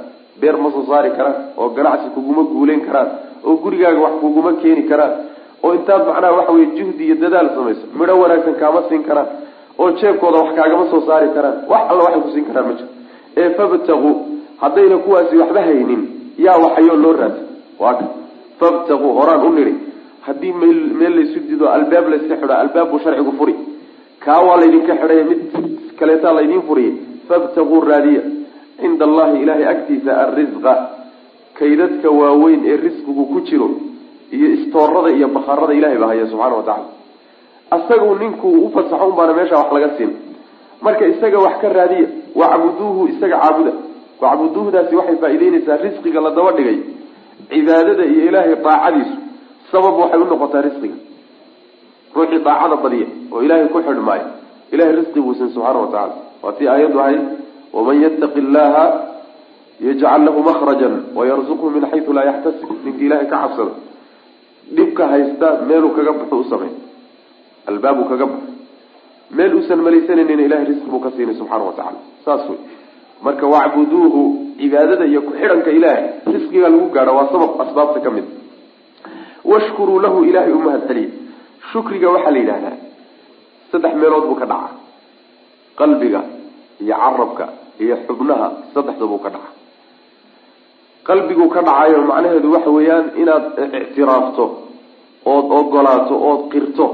[0.41, 3.09] beer ma soo saari karaan oo ganacsi kuguma guuleyn karaan
[3.47, 5.13] oo gurigaaga wax kuguma keeni karaan
[5.63, 9.27] oo intaad macnaha waxa weye juhdi iyo dadaal samayso midho wanaagsan kaama siin karaan
[9.81, 11.57] oo jeebkooda wax kaagama soo saari karaan.
[11.71, 12.89] Wax alla waxay ku siin karaan ma jiro
[13.41, 14.11] ee fabtaquu
[14.61, 16.01] haddayna kuwaasi waxba haynin
[16.45, 17.41] yaa waxayoo loo raadsa
[17.83, 18.05] waa ka.
[18.59, 19.73] Fabtaquu horaan u niri.
[20.27, 23.55] Haddii meel meel laysu dido albaab layska xidho albaab buu sharcigu furi.
[24.25, 25.41] Kaa waa laydinka xidhay mid
[25.99, 26.93] kaleetaa laydin furiyay
[27.29, 28.21] fabtaquu raadiya.
[28.81, 30.73] Cinda allahi ilahay agtiisa alrisqa
[31.59, 33.67] kaydadka waaweyn ee risqigu ku jiro
[34.35, 36.85] iyo istoorada iyo bakhaarada ilahay baa haya subxana wa tacala
[37.71, 40.11] asagu ninkuu u fasaxo un baana meesha wax laga siin.
[40.81, 43.71] Marka isaga wax ka raadiya wacbuduuhu isaga caabuda.
[44.21, 46.77] Wacbuduuhdaasi waxay faa-iideyneysaa risqiga la daba dhigay
[47.49, 49.15] cibaadada iyo ilaahay daacadiisu.
[49.71, 50.97] Sabab waxay unoqotaa risqiga.
[52.15, 54.25] Ruuxii daacada badiya oo ilaahay ku xidhmaayo.
[54.73, 57.21] Ilahay risqi buu sin subxaana wa tacala waa tii aayaddu ahayd
[57.73, 58.85] waman yattaqi llaha
[59.81, 62.69] yajcal lahu makhrajan wayarzuqhu min xaysu laa yaxtasib.
[62.85, 63.73] Ninkii ilahay ka cabsada
[64.75, 66.43] dhibka haysta meeluu kaga baxo u
[67.69, 68.47] albaabuu kaga baxo.
[69.37, 72.59] Meel uusan malaysanaynin ilahay risqi buu ka siinay subxaana wa tacala saas wey
[73.25, 74.21] marka wacbuduuhu
[74.59, 78.27] cibaadada iyo ku-xidhanka ilaahay risqiga lagu gaadho waa sabab asbaabta ka mid.
[79.51, 81.09] Washkuruu lahu ilahay u mahad celiya
[81.71, 82.75] shukriga waxaa la yidhahdaa
[83.71, 84.71] saddex meelood buu ka dhacaa.
[85.79, 86.21] Qalbiga
[86.83, 87.45] iyo carabka
[87.83, 89.51] iyo xubnaha saddexda buu ka dhaca
[91.07, 93.45] qalbiguu ka dhacayo macnaheedu waxa weeyaan inaad
[93.81, 94.45] ictiraafto
[95.33, 96.85] ood ogolaato ood qirto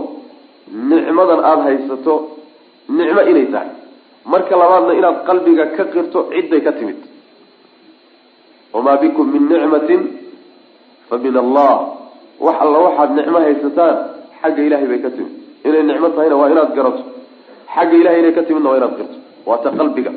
[0.71, 2.13] nicmadan aada haysato
[2.89, 3.69] nicmo inay tahay.
[4.25, 6.99] Marka labaadna inaad qalbiga ka qirto cidday ka timid.
[8.73, 10.01] Wamaa bikum min nicmatin
[11.09, 11.73] fa min allah.
[12.39, 13.95] Wax alla waxaad nicmo haysataan
[14.41, 15.33] xagga ilahay bay ka timid.
[15.65, 17.03] Inay nicmo tahayna waa inaad garato.
[17.75, 20.11] Xagga ilahay inay ka timidna waa inaad qirto waa ta qalbiga.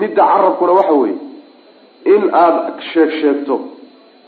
[0.00, 1.16] Midda carabkuna waxa weeye
[2.14, 3.54] in aada sheeg sheegto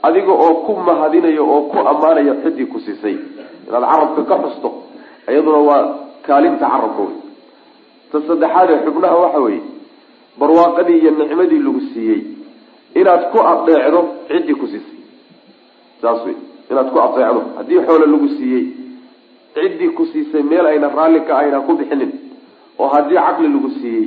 [0.03, 3.17] adiga oo ku mahadinayo oo ku ammaanaya ciddii ku siisay.
[3.69, 4.69] Inaad carabka ka xusto
[5.31, 5.85] iyaduna waa
[6.27, 7.05] kaalinta carabka
[8.13, 9.63] ta saddexaad ee xubnaha waxa weeye
[10.41, 12.21] barwaaqadii iyo nicmadii lagu siiyey
[13.01, 14.99] inaad ku adeecdo ciddii ku siisay
[16.03, 16.37] saas wey
[16.71, 18.65] inaad ku adeecdo haddii xoole lagu siiyey
[19.57, 22.13] ciddii ku siisay meel ayna raalli ka ahayn ha ku bixinin.
[22.79, 24.05] Oo haddii caqli lagu siiyey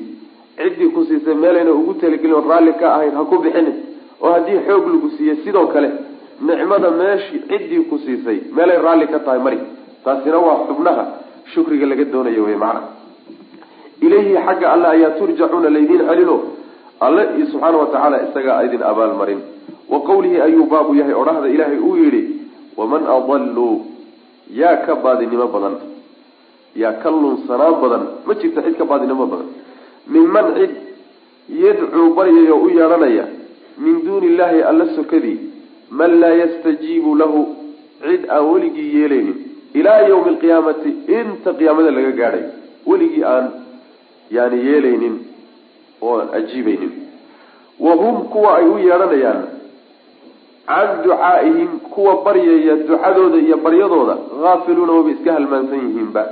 [0.59, 3.75] ciddii ku siisay meel ayna ugu talagelin oo raalli ka ahayn ha ku bixinin.
[4.21, 5.89] Oo haddii xoog lagu siiyey sidoo kale
[6.47, 9.59] nicmada meeshii ciddii ku siisay meelay raalli ka tahay mari
[10.03, 11.03] taasina waa xubnaha
[11.53, 12.81] shukriga laga doonayo wey macna.
[14.01, 16.35] Ilayhi xagga alle ayaa turjacuuna laydiin celino.
[16.99, 19.39] Alle subxaana wa tacaala isagaa idin abaalmarin
[19.89, 22.21] wa qawlihi ayuu baabu yahay odhahda ilaahay uu yidhi
[22.77, 23.69] waman adallu
[24.61, 25.75] yaa ka baadinimo badan.
[26.75, 28.03] Yaa ka lunsanaan badan.
[28.27, 29.49] Ma jirto cid ka baadinimo badan.
[30.07, 30.71] Minman cid
[31.63, 33.25] yadcuu baryaya oo u yeedhanaya
[33.83, 35.37] min duuni illahi alla sokadii
[35.91, 37.39] man laa yastajiibu lahu
[38.03, 39.37] cid aan weligii yeelaynin
[39.73, 42.43] ilaa yawmi alqiyaamati inta qiyaamada laga gaadhay
[42.89, 43.45] weligii aan
[44.37, 45.15] yani yeelaynin
[46.01, 46.91] oo aan ajiibaynin.
[47.79, 49.41] Wa hum kuwa ay u yeedhanayaan
[50.69, 56.23] can ducaaihim kuwa baryaya ducadooda iyo baryadooda haafiluuna waba iska halmaansan yihiinba.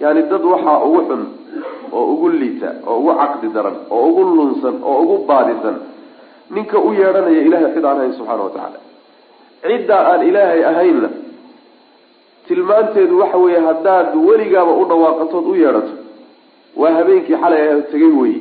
[0.00, 1.22] Yani dad waxaa ugu xun
[1.92, 5.76] oo ugu liita oo ugu caqdi daran oo ugu lunsan oo ugu baadisan
[6.54, 8.78] ninka u yeedhanaya ilahay cid aan ahayn subxaana watacaala
[9.62, 11.08] ciddaa aan ilaahay ahaynna
[12.48, 15.94] tilmaanteedu waxa weeye haddaad weligaaba u dhawaaqatood u yeedhato
[16.76, 18.34] waa habeenkii xalay ah tegay wey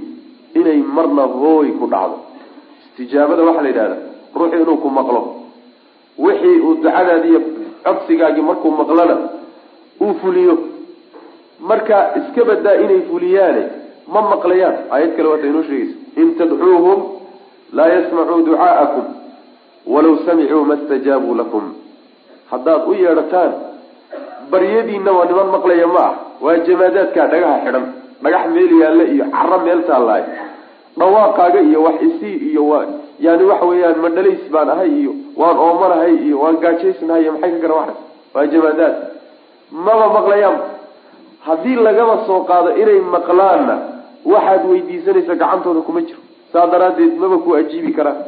[0.60, 2.18] inay marna hooy ku dhacdo.
[2.88, 3.98] Istijaabada waxaa la yidhahda
[4.36, 5.22] ruuxu inuu ku maqlo
[6.26, 7.42] wixii uu ducadaadi iyo
[7.86, 9.16] codsigaagii markuu maqlona
[10.02, 10.58] uu fuliyo.
[11.70, 13.64] Marka iska badaa inay fuliyaane
[14.14, 14.76] ma maqlayaan.
[14.92, 15.96] Aayad kale waata inoo sheegaysa.
[16.22, 17.00] In tadcuuhum
[17.74, 19.06] laa yasmacuu ducaa'akum
[19.94, 21.64] walaw samicuu ma stajaabuu lakum.
[22.52, 23.52] Haddaad u yeedhataan
[24.52, 26.14] baryadiina waa niman maqlaya ma ah
[26.46, 27.86] waa jamaadaadkaa dhagaha xidhan.
[28.24, 30.26] Dhagax meel yaalla iyo caro meel taallaayo
[31.00, 32.86] dhawaaqaaga iyo wax isii iyo waa
[33.26, 35.12] yani waxa weeyaan madhalays baan ahay iyo
[35.42, 37.98] waan oomanahay iyo waan gaajaysnahay iyo maxay ka gara waxas
[38.36, 38.96] waa jamaadaad
[39.86, 40.58] maba maqlayaan.
[41.48, 43.76] Haddii lagaba soo qaado inay maqlaanna
[44.34, 46.20] waxaad weydiisanaysa gacantooda kuma jiro.
[46.54, 48.20] Saa daraaddeed maba ku ajiibi karaan.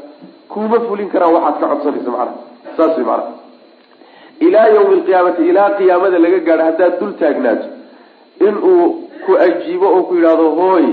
[0.54, 2.34] Kuma fulin karaan waxaad ka codsanaysa macnaha.
[2.78, 3.43] Saas way macnaha
[4.48, 7.68] ilaa yawmi alqiyaamati ilaa qiyaamada laga gaadho haddaad dul taagnaato
[8.48, 8.86] inuu
[9.26, 10.86] ku ajiibo oo ku yidhaahdo hooy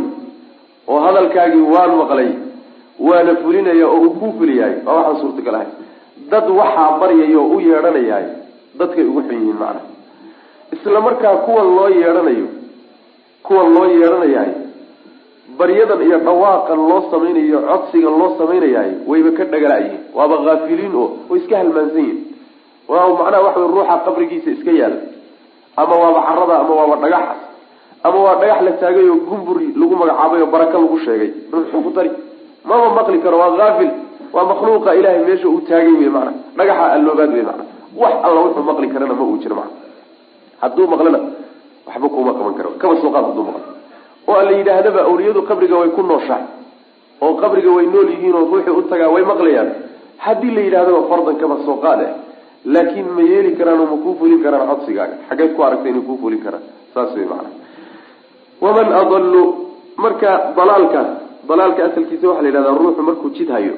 [0.93, 2.31] oo hadalkaagii waan maqlay
[3.09, 4.75] waana fulinaya oo uu ku fuliyahay.
[4.87, 5.69] Waa waxaan suurtagal ahay.
[6.33, 8.27] Dad waxaa baryaya oo u yeedhanayahay
[8.79, 9.87] dadkay ugu xun yihiin macnaha.
[10.75, 12.47] Isla markaa kuwan loo yeedhanayo
[13.47, 14.53] kuwan loo yeedhanayahay
[15.59, 20.03] baryadan iyo dhawaaqan loo samaynayo codsigan loo samaynayahay wayba ka dhagala yihiin.
[20.17, 22.19] Waaba haafiliin oo way iska halmaansan yihiin
[22.91, 25.01] waa macnaha waxa ruuxa qabrigiisa iska yaalla
[25.83, 27.35] ama waaba carada ama waaba dhagaxa
[28.07, 31.31] ama waa dhagax la taagay oo gumburi lagu magacaabay oo baraka lagu sheegay.
[31.53, 32.11] Muxuu ku tari.
[32.69, 33.91] Mama maqli karo waa haafil
[34.35, 37.65] waa makhluuqa ilahay meesha uu taagay wey maana dhagaxa alloobaad wey maana
[38.03, 39.73] wax alla wuxuu maqli karana ma uu jiro maana
[40.63, 41.21] hadduu maqlana
[41.89, 42.71] waxba kuma qaban karo.
[42.81, 43.63] Kaba soo qaad hadduu maqlo.
[44.29, 46.45] Oo alla yidhaahdaba awliyadu qabriga way ku nooshahay
[47.25, 49.69] oo qabriga way nool yihiin oo ruuxii u tagaa way maqlayaan.
[50.25, 52.13] Haddii la yidhahdaba fardan kaba soo qaad eh
[52.65, 55.17] laakiin ma yeeli karaan oo ma kuu fulin karaan codsigaaga.
[55.29, 56.63] Xaggeed ku aragtay inay kuu fulin karaan
[56.95, 57.51] saas wey macana
[58.61, 59.43] waman adalu
[59.97, 61.11] marka dalaalkaas
[61.49, 63.75] dalaalka asalkiisa waxaa la yidhahdaa ruuxu markuu jid hayo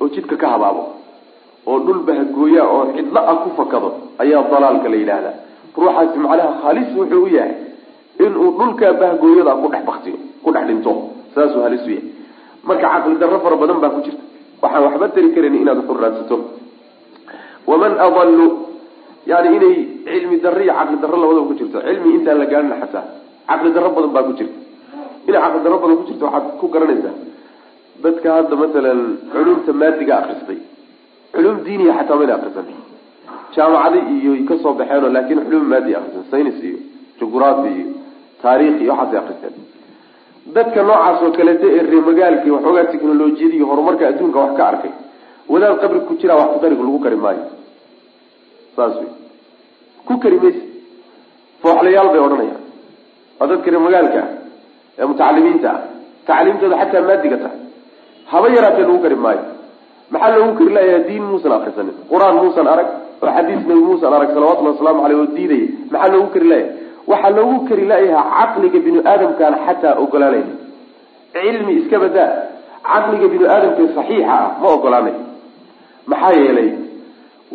[0.00, 0.82] oo jidka ka habaabo
[1.66, 3.88] oo dhul bahagooya oo cidlo ah ku fakado
[4.22, 5.34] ayaa dalaalka la yidhaahdaa
[5.76, 7.54] ruuxaasi macnaha halis wuxuu u yahay
[8.24, 10.92] inuu dhulkaa bahgooyada ku dhex baktiyo ku dhex dhinto.
[11.34, 12.04] Saasuu halis u yahay.
[12.68, 14.22] Marka caqli darro fara badan baa ku jirta.
[14.62, 16.36] Waxaan waxba tari karan inaad xuraadsato
[17.70, 18.46] waman adalu
[19.30, 21.78] yani inay cilmi darro iyo caqli darro labadaba ku jirto.
[21.86, 23.04] Cilmi intaan la gaarina xataa.
[23.48, 24.58] Caqli darro badan baa ku jirta
[25.28, 27.14] inay caqli darro badan ku jirto waxaad ku garanaysaa.
[28.02, 29.00] Dadka hadda masalan
[29.32, 30.58] culumta maadiga akristay
[31.34, 32.66] culum diiniya xataa mayna akrisan
[33.54, 36.78] jaamacada iyo ka soo baxeenoo laakin culum maadi akrisan saynis iyo
[37.20, 37.86] jugraafi iyo
[38.42, 39.54] taarikh iyo waxaasay akristeen
[40.56, 44.92] dadka noocaas oo kaleeta ee reemagaalka waxoogaa technolojiyada iyo horumarka adduunka wax ka arkay
[45.52, 47.44] wadaad qabri ku jiraa wax kudarigu lagu kari maayo.
[48.76, 49.10] Saas wey
[50.06, 50.62] ku kari maysa
[51.62, 52.62] fooxlayaal bay odhanayaan.
[53.38, 54.28] Waa dadka reemagaalka ah
[54.98, 55.68] ee mutacalimiinta.
[55.76, 55.80] Ah
[56.28, 57.58] tacliimtooda xataa maadiga tahay.
[58.30, 59.44] Haba yaraatee lagu kari maayo.
[60.12, 62.88] Maxaa loogu kari layaha diin muusan akrisanin qur'aan muusan arag
[63.22, 66.70] oo xadiis nabi muusan arag salawatullhi wasalaamu aleyh oo diidaya maxaa loogu kari layahay
[67.10, 70.44] waxaa loogu kari layaha caqliga binu aadamkaan xataa ogolaanay
[71.34, 72.30] cilmi iska badaa.
[72.90, 75.14] Caqliga binu aadamka saxiixa ah ma ogolaanay
[76.10, 76.70] maxaa yeelay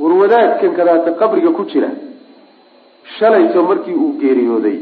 [0.02, 1.90] warwadaadkan kadaata qabriga ku jira.
[3.18, 4.78] Shalayto markii uu geeriyooday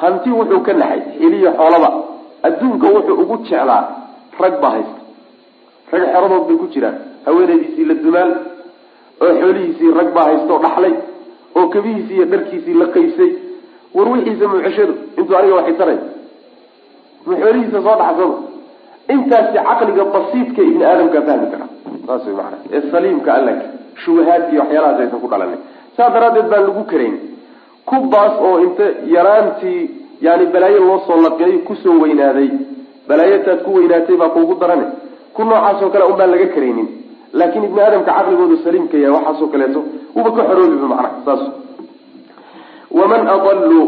[0.00, 1.90] hanti wuxuu ka naxay xiliyo xoolaba.
[2.46, 3.82] Adduunka wuxuu ugu jeclaa
[4.40, 5.00] rag baa haysta.
[5.92, 6.96] Rag xeradood bay ku jiraan.
[7.26, 8.30] Haweenaydiisii la dumaal
[9.24, 10.94] oo xoolihiisii rag baa haysta dhaxlay
[11.58, 13.30] oo kabihiisii iyo dharkiisii la qaybsay.
[13.94, 15.98] War wixiisa muceshadu intuu aniga waxay taray
[17.26, 18.26] ma xoolihiisa soo dhaxsado.
[19.12, 21.66] Intaasi caqliga basiidka ibni aadamkaa fahmi kara
[22.06, 23.66] saas way maana ee saliimka allanka
[24.04, 25.58] shubahaadka iyo waxyaalahaas aysan ku dhalanay.
[25.96, 27.14] Saas daraaddeed baan lagu karayn.
[27.86, 28.84] Kubaas oo inta
[29.14, 29.80] yaraantii
[30.26, 31.18] yani balaayo loo soo
[31.66, 32.50] ku soo weynaaday
[33.08, 34.86] balaayataad ku weynaatay baa kuugu darane.
[35.34, 36.88] Ku noocaasoo kale un baan laga karaynin.
[37.32, 39.80] Laakin ibni aadamka caqligoodu saliimka yahay waxaasoo kaleeto
[40.14, 41.42] uba ka xoroobiba macna saas
[42.90, 43.80] waman adalu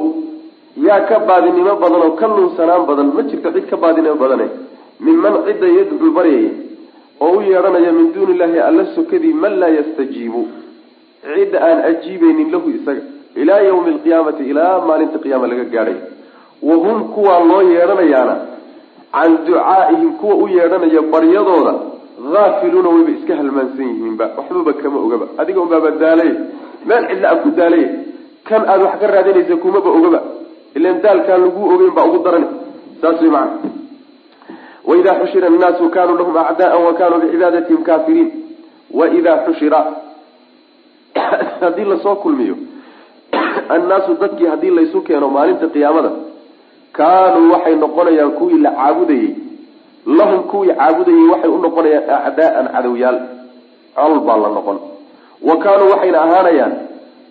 [0.86, 4.46] yaa ka baadinimo badan oo ka lunsanaan badan ma jirto cid ka baadinimo badane.
[5.00, 6.50] Minman cidda yadcuu baryaya
[7.20, 10.42] oo u yeedhanaya min duuni illahi alla sokadii man laa yastajiibu.
[11.34, 13.02] Cidda aan ajiibeynin lahu isaga
[13.42, 15.96] ilaa yawmi alqiyaamati ilaa maalinta qiyaama laga gaadhay.
[16.68, 18.36] Wahum kuwaa loo yeedhanayaana
[19.12, 21.74] can ducaaihim kuwa u yeedhanaya baryadooda
[22.34, 24.24] haafiluuna wayba iska halmaansan yihiinba.
[24.38, 25.26] Waxbaba kama ogaba.
[25.38, 26.30] Adiga unbaaba daalay
[26.88, 27.84] meel cidla a ku daalay
[28.48, 30.20] kan aada wax ka raadinaysa kumaba ogaba.
[30.76, 32.46] Ilan daalkaan lagu ogeyn baa ugu darani.
[33.00, 33.83] Saas way macana
[34.88, 38.30] waidaa xushira annaasu kanuu lahum acdaaan wa kanuu bicibaadatihim kaafiriin
[38.98, 39.80] waidaa xushira
[41.60, 42.56] haddii la soo kulmiyo
[43.68, 46.10] annaasu dadkii haddii laysu keeno maalinta qiyaamada
[46.98, 49.30] kaanuu waxay noqonayaan kuwii la caabudayey
[50.18, 53.18] lahum kuwii caabudayey waxay u noqonayaan acdaaan cadowyaal
[53.96, 54.78] col baa la noqon
[55.48, 56.72] wa kaanuu waxayna ahaanayaan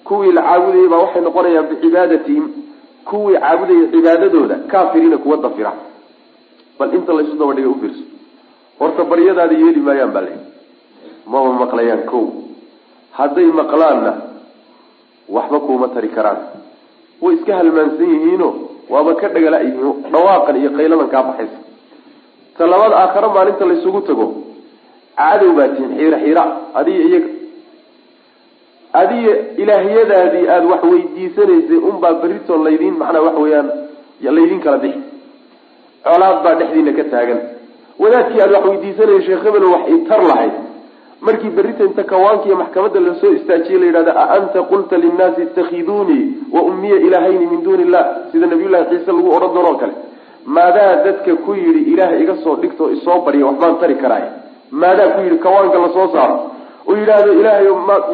[0.08, 2.46] kuwii la caabudayey baa waxay noqonayaan bicibaadatihim
[3.10, 5.74] kuwii caabudayay cibaadadooda kaafiriina kuwa dafira
[6.80, 8.04] bal inta laysu daba dhigay ufiirso
[8.80, 10.36] horta baryadaada yeeli maayaan baa la
[11.32, 12.20] maba maqlayaan ko
[13.18, 14.12] hadday maqlaanna
[15.36, 16.40] waxba kuuma tari karaan.
[17.22, 18.48] Way iska halmaansan yihiino
[18.90, 21.58] waaba ka dhagala yihiin dhawaaqan iyo qayladan kaa baxaysa.
[22.58, 24.26] Ta labada aakhare maalinta laysugu tago.
[25.18, 26.44] Cadow baa tihin xiira xiira.
[26.80, 27.30] Adiga iyaga.
[28.94, 33.70] Adiga ilaahyadaadii aada wax weydiisanaysay unbaa berrito laydiin macnaa waxa weeyaan
[34.38, 35.02] laydiin kala bixi
[36.06, 37.40] colaad baa dhexdiina ka taagan.
[38.00, 40.54] Wadaadkii aada wax weydiisanayay sheekh hebel wax itar lahayd.
[41.22, 45.42] Markii berrita inta kawaanka iyo maxkamadda la soo istaajiye la yidhahda a anta qulta linnaasi
[45.42, 49.94] itakhiduunii wa ummiya ilaahayni min duuni illah sida nabiyullahi ciise lagu odhan doono o kale.
[50.46, 54.26] Maadaa dadka ku yidhi ilaah iga soo dhigto isoo barya waxbaan tari karaay
[54.72, 56.36] maadaa ku yidhi kawaanka la soo saaro.
[56.90, 57.68] Uu yidhaahdo ilaahay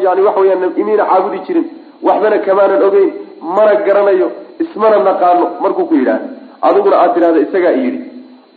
[0.06, 1.66] yani waxa weyaan imiina caabudi jirin.
[2.02, 3.10] Waxbana kamaanan ogeyn
[3.56, 4.28] mana garanayo
[4.64, 5.44] ismana naqaano.
[5.62, 6.26] Markuu ku yidhaahdo
[6.68, 8.00] adiguna aad tidhahda isagaa iyidhi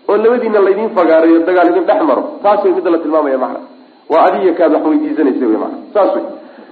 [0.10, 3.60] oo labadiina laydin fagaarayo dagaal idin dhex maro taas way midda la tilmaamaya macna.
[4.12, 6.24] Waa adiga kaad wax weydiisanaysa wy mana saas wey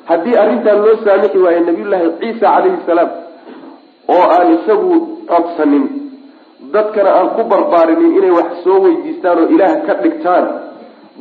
[0.09, 3.09] haddii arrintan loo saamixi waayo nabiyullaahi ciisa calayhi salaam
[4.15, 4.91] oo aan isagu
[5.31, 5.85] codsanin
[6.73, 10.45] dadkana aan ku barbaarinin inay wax soo weydiistaan oo ilaah ka dhigtaan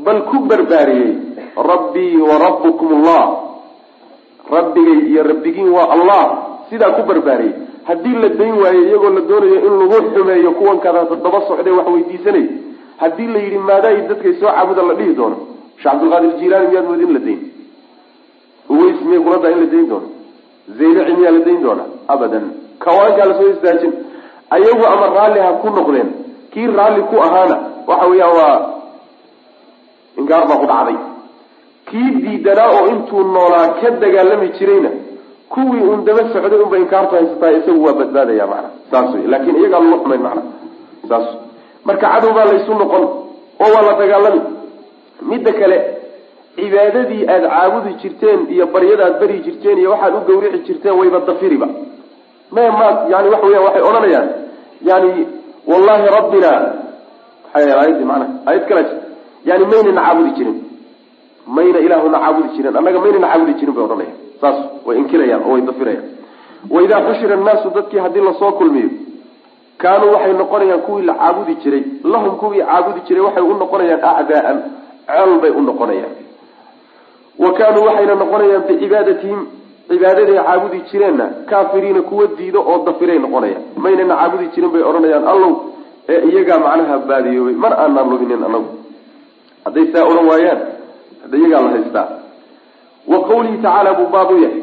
[0.06, 1.10] bal ku barbaariyey
[1.70, 3.22] rabbii wa rabbukum allah
[4.56, 6.22] rabbigay iyo rabbigiin waa allah.
[6.70, 7.54] Sidaa ku barbaariyey
[7.88, 11.86] haddii la dayn waayo iyagoo la doonayo in lagu xumeeyo kuwan kadaata daba socdee wax
[11.94, 12.46] weydiisanay
[13.02, 15.36] haddii la yidhi maadaay dadkay soo caabuda la dhihi doono
[15.82, 17.40] sheekh cabdilqaadir jilaani miyaad moodi in la dayn?
[18.72, 20.08] Uways miyay kula daa in la dayn doono?
[20.78, 22.44] Zaylaci miyaa la dayn doonaa abadan.
[22.84, 23.92] Kawaankaa la soo istaajin.
[24.54, 26.08] Ayagu ama raalli ha ku noqdeen.
[26.52, 27.56] Kii raalli ku ahaana
[27.88, 28.56] waxa weeyaan waa
[30.18, 30.96] inkaar baa ku dhacday.
[31.88, 34.90] Kii diidanaa oo intuu noolaa ka dagaalami jirayna
[35.54, 39.80] kuwii uun daba socday unba inkaartu haysataa isagu waa badbaadaya macana saas wey laakin iyagaa
[39.84, 40.42] lala xumayn macana
[41.10, 41.26] saas
[41.88, 43.04] marka cadow baa laysu noqon
[43.64, 44.40] oo waa la dagaalami.
[45.30, 45.76] Midda kale
[46.56, 51.18] cibaadadii aada caabudi jirteen iyo baryada aad bari jirteen iyo waxaad u gawrici jirteen wayba
[51.28, 51.68] dafiriba.
[52.54, 54.28] Maya ma yani waxa weya waxay odhanayaan.
[54.88, 55.10] Yani
[55.70, 56.50] wallahi rabbina
[57.52, 59.06] maxay aayadii macnaha aayad kala jirta
[59.48, 60.56] yani maynana caabudi jirin.
[61.56, 62.76] Mayna ilaahuna caabudi jirin.
[62.78, 66.04] Annaga maynana caabudi jirin bay odhanayaan saas way inkirayaan oo way dafirayaan.
[66.74, 68.90] Waidaa xushira annaasu dadkii haddii la soo kulmiyo
[69.82, 71.82] kaanuu waxay noqonayaan kuwii la caabudi jiray.
[72.12, 74.58] Lahum kuwii caabudi jiray waxay u noqonayaan acdaaan
[75.08, 76.12] col bay u noqonayaan.
[77.42, 79.40] Wa kaanuu waxayna noqonayaan bicibaadatihim
[79.88, 83.62] cibaadaday caabudi jireenna kaafiriina kuwa diido oo dafiray noqonayaan.
[83.84, 85.52] Maynana caabudi jirin bay odhanayaan allow
[86.12, 88.68] ee iyagaa macnaha baadiyoobay mar aanaan luminin anagu
[89.64, 90.60] hadday saa odhan waayaan
[91.22, 92.06] hadda iyagaa la haystaa
[93.06, 94.62] wa qawlihi tacaala buu baabu yahay.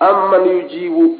[0.00, 1.18] Aman yujiibu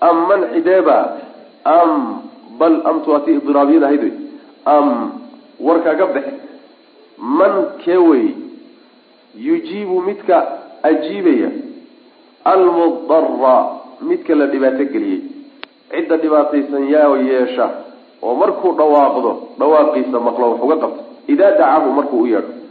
[0.00, 1.16] amman cideeba
[1.64, 2.22] am
[2.58, 4.14] bal amtu ati idraabiyada ahayd wey
[4.64, 4.88] am
[5.60, 6.32] warkaga baxe
[7.18, 7.52] man
[7.84, 8.34] kee wey?
[9.38, 10.38] Yujiibu midka
[10.82, 11.50] ajiibaya.
[12.44, 13.56] Almudara
[14.00, 15.22] midka la dhibaato geliyey.
[15.90, 17.70] Cidda dhibaataysan yaa yeesha.
[18.22, 21.02] Oo markuu dhawaaqdo dhawaaqiisa maqlo wax uga qabto.
[21.28, 22.61] Idaa dacaahu markuu u yeedho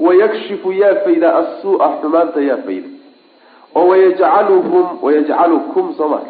[0.00, 2.88] wayakshifu yaa fayda assuu'a xumaanta yaa fayda
[3.78, 6.20] oo wayajcaluhum wayajcalukum sooma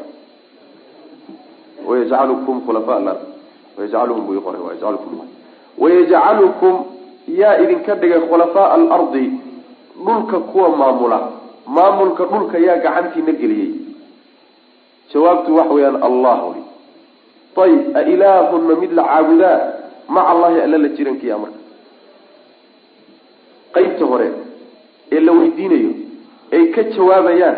[1.89, 3.17] wayajcalukum khulafaa
[3.79, 5.13] wayajcaluhum buu iqoray wayajcalukum
[5.79, 6.75] wayajcalukum
[7.41, 9.25] yaa idinka dhigay khulafaa alardi
[10.05, 11.21] dhulka kuwa maamula
[11.67, 13.71] maamulka dhulka yaa gacantiina geliyey
[15.13, 16.39] jawaabtu waxa weeyaan allah
[17.65, 19.59] ayib a ilaahun ma mid la caabudaa
[20.09, 21.60] maca allahi alla la jirankiya marka
[23.77, 24.29] qeybta hore
[25.15, 25.91] ee la weydiinayo
[26.57, 27.57] ay ka jawaabayaan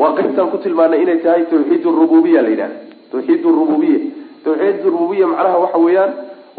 [0.00, 2.76] waa qeybtaan ku tilmaanay inay tahay tawxiid rububiya la yidhahda
[3.12, 3.98] tawxiid rububiya
[4.44, 6.12] tawxiid rububiya macnaha waxa weeyaan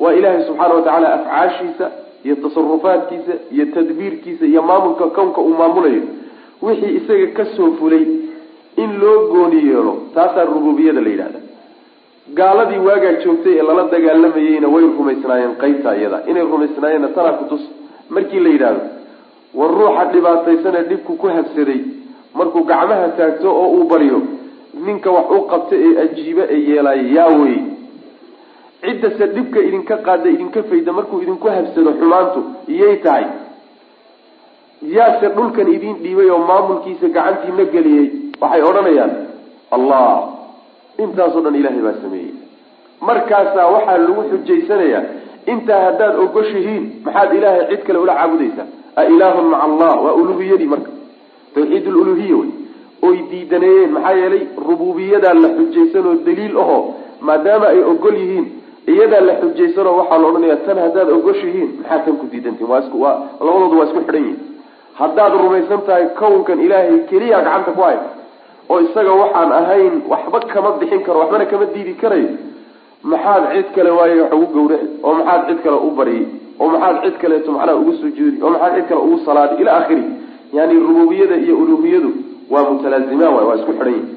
[0.03, 1.85] waa ilaahay subxaana watacaala afcaashiisa
[2.25, 6.01] iyo tasarufaadkiisa iyo tadbiirkiisa iyo maamulka kownka uu maamulayo.
[6.65, 8.03] Wixii isaga ka soo fulay
[8.83, 11.39] in loo gooni yeelo taasaa rububiyada la yidhahda
[12.39, 16.17] gaaladii waagaa joogtay ee lala dagaalamayeyna way rumaysnaayeen qeybta iyada.
[16.31, 17.61] Inay rumaysnaayeenna tanaa kutus
[18.15, 18.81] markii la yidhaahdo
[19.59, 21.79] war ruuxa dhibaataysanee dhibku ku habsaday
[22.39, 24.19] markuu gacmaha taagto oo uu baryo
[24.85, 27.55] ninka wax u qabta ee ajiibe ee yeelaayo yaa wey
[28.85, 32.39] ciddase dhibka idinka qaada idinka fayda markuu idinku habsado xumaantu
[32.73, 33.25] iyay tahay.
[34.95, 38.05] Yaase dhulkan idin dhiibay oo maamulkiisa gacantiina geliyey
[38.41, 39.13] waxay odhanayaan.
[39.75, 40.07] Allah
[41.03, 42.33] intaasoo dhan ilaahay baa sameeyey.
[43.07, 45.03] Markaasaa waxaa lagu xujaysanayaa
[45.53, 50.69] intaa haddaad ogoshihiin maxaad ilaahay cid kale ula caabudaysaa a ilaahun maca allah waa uluhiyadii
[50.73, 50.91] marka.
[51.55, 52.49] Tawxiid luluhiya wey.
[53.07, 56.81] Oy diidaneeyeen maxaa yeelay rububiyadaa la xujaysanoo daliil ahoo
[57.27, 58.45] maadaama ay ogol yihiin
[58.93, 62.97] iyadaa la xujaysanoo waxaa la odhanaya tan haddaad ogoshihiin maxaa tan ku diidantiin waa isku
[63.03, 64.39] waa labadoodu waa isku xidhan yihiin
[64.99, 67.97] haddaad rumaysan tahay kownkan ilaahay keliya gacanta ku hay
[68.69, 72.29] oo isaga waxaan ahayn waxba kama bixin karo waxbana kama diidi karayo
[73.11, 76.25] maxaad cid kale waayo wax ugu gawraci oo maxaad cid kale u baryay
[76.61, 80.03] oo maxaad cid kaleeto macnaha ugu sujuudi oo maxaad cid kale ugu salaadi ila akhiri
[80.57, 82.11] yani rububiyada iyo uluhiyadu
[82.53, 84.09] waa mutalaazimaan waay waa isku xidhan yihiin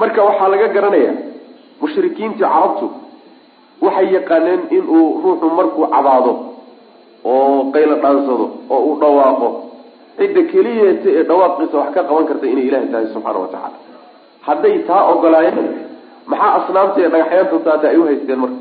[0.00, 1.12] marka waxaa laga garanaya
[1.82, 2.86] mushrikiintii carabtu
[3.84, 6.32] waxay yaqaaneen inuu ruuxu markuu cabaado
[7.32, 9.48] oo qaylo dhaansado oo uu dhawaaqo.
[10.18, 13.78] Cidda keliyeeta ee dhawaaqiisa wax ka qaban karta inay ilahi tahay subxaana wa tacaala.
[14.46, 15.68] Hadday taa ogolaayeen
[16.30, 18.56] maxaa asnaamta ee dhagaxyaanta taata ay u haysteen marka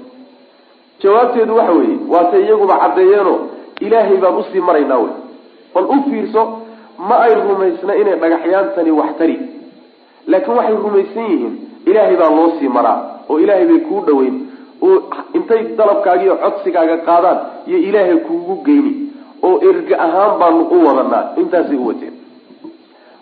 [1.04, 3.34] jawaabteedu waxa weeye waatay iyaguba caddeeyeeno
[3.86, 5.14] ilaahay baan u sii maraynaa wey.
[5.76, 6.44] Bal u fiirso
[7.10, 9.38] ma ay rumaysna inay dhagaxyaantani wax tari.
[10.28, 11.54] Laakiin waxay rumaysan yihiin
[11.90, 12.98] ilaahay baa loo sii maraa
[13.30, 14.36] oo ilaahay bay kuu dhaweyn
[14.82, 14.98] oo
[15.38, 17.38] intay dalabkaaga iyo codsigaaga qaadaan
[17.68, 18.94] iyo ilaahay kuugu geyni
[19.48, 22.14] oo erga ahaan baanu u wadanaa intaasay u wateen.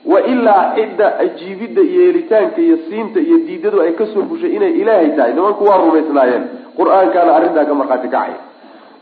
[0.05, 4.71] Wa ilaa cidda ajiibidda iyo helitaanka iyo siinta iyo diidadu ay ka soo fushay inay
[4.81, 6.43] ilaahay tahay nimanku waa rumaysnaayeen
[6.79, 8.33] qur'aankaana arrintaa ka markhaati kacay.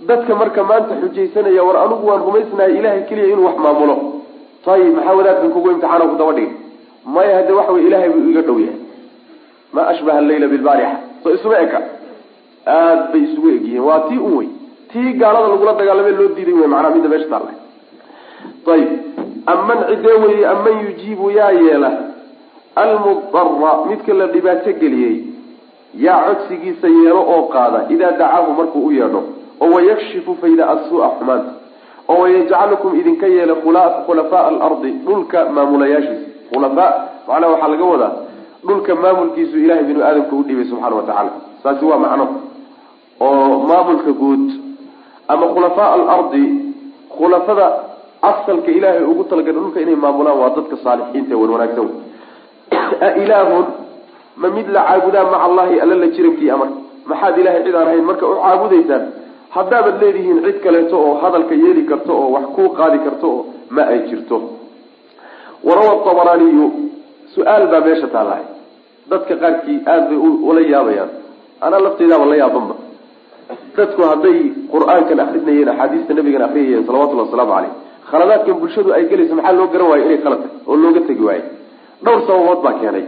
[0.09, 3.95] Dadka marka maanta xujaysanaya war anigu waan rumaysnahay ilahay keliya inuu wax maamulo.
[4.73, 6.51] Ayib maxaa wadaadkan kugu imtixaana ku daba dhigay?
[7.13, 8.79] Maya hadde waxa wey ilahay buu iga dhow yahay.
[9.73, 10.97] Ma ashbaha alleyla bilbaarixa.
[11.23, 11.79] Soo isuma eka.
[12.73, 13.83] Aada bay isugu egyihiin.
[13.87, 14.49] Waa tii un wey
[14.91, 17.51] tii gaalada lagula dagaalamay loo diiday wey macnaa midda meesha taalla
[18.73, 18.89] ayib
[19.53, 21.91] aman cidee weye aman yujiibu yaa yeela.
[22.75, 25.15] Almudara midka la dhibaato geliyey
[25.97, 29.23] yaa codsigiisa yeelo oo qaada idaa dacaahu markuu u yeedho
[29.61, 31.51] oo wayakshifu fayda asuu-a xumaanta
[32.07, 33.55] oo wayajcalukum idinka yeela
[34.05, 36.27] khulafaa alardi dhulka maamulayaashiisa.
[36.53, 36.91] Khulafaa
[37.27, 38.11] macnaha waxaa laga wadaa
[38.67, 41.31] dhulka maamulkiisu ilahay binu aadamka u dhiibay subxaana wa tacaala.
[41.63, 42.27] Saasi waa macno.
[43.19, 44.51] Oo maamulka guud
[45.27, 46.43] ama khulafaa alardi
[47.17, 47.71] khulafada
[48.21, 51.89] asalka ilaahay ugu talagalay dhulka inay maamulaan waa dadka saalixiinta ee wanwanaagsan.
[53.09, 53.65] Ailaahun
[54.41, 56.69] ma mid la caabudaa maca allahi alla la jirankii amar.
[57.09, 59.03] Maxaad ilahay cid aan ahayn marka u caabudaysaan
[59.55, 63.41] haddaabaad leedihiin cid kaleeto oo hadalka yeeli karto oo wax kuu qaadi karto oo
[63.75, 64.37] ma ay jirto.
[65.67, 66.65] Warawa tabaraaniyu
[67.35, 68.45] su'aal baa meesha taalahay
[69.11, 70.17] dadka qaarkii aada bay
[70.49, 71.09] ula yaabayaan.
[71.65, 72.75] Anaa lafteydaaba la yaabanba.
[73.77, 74.37] Dadku hadday
[74.73, 77.71] qur'aankan akrinayeen axaadiista nabigana akriyayeen salawatullhi wasalaamu caleyh
[78.11, 81.43] khaladaadkan bulshadu ay gelayso maxaa loo garan waayo inay khalad tahay oo looga tegi waayo
[82.05, 83.05] dhowr sababood baa keenay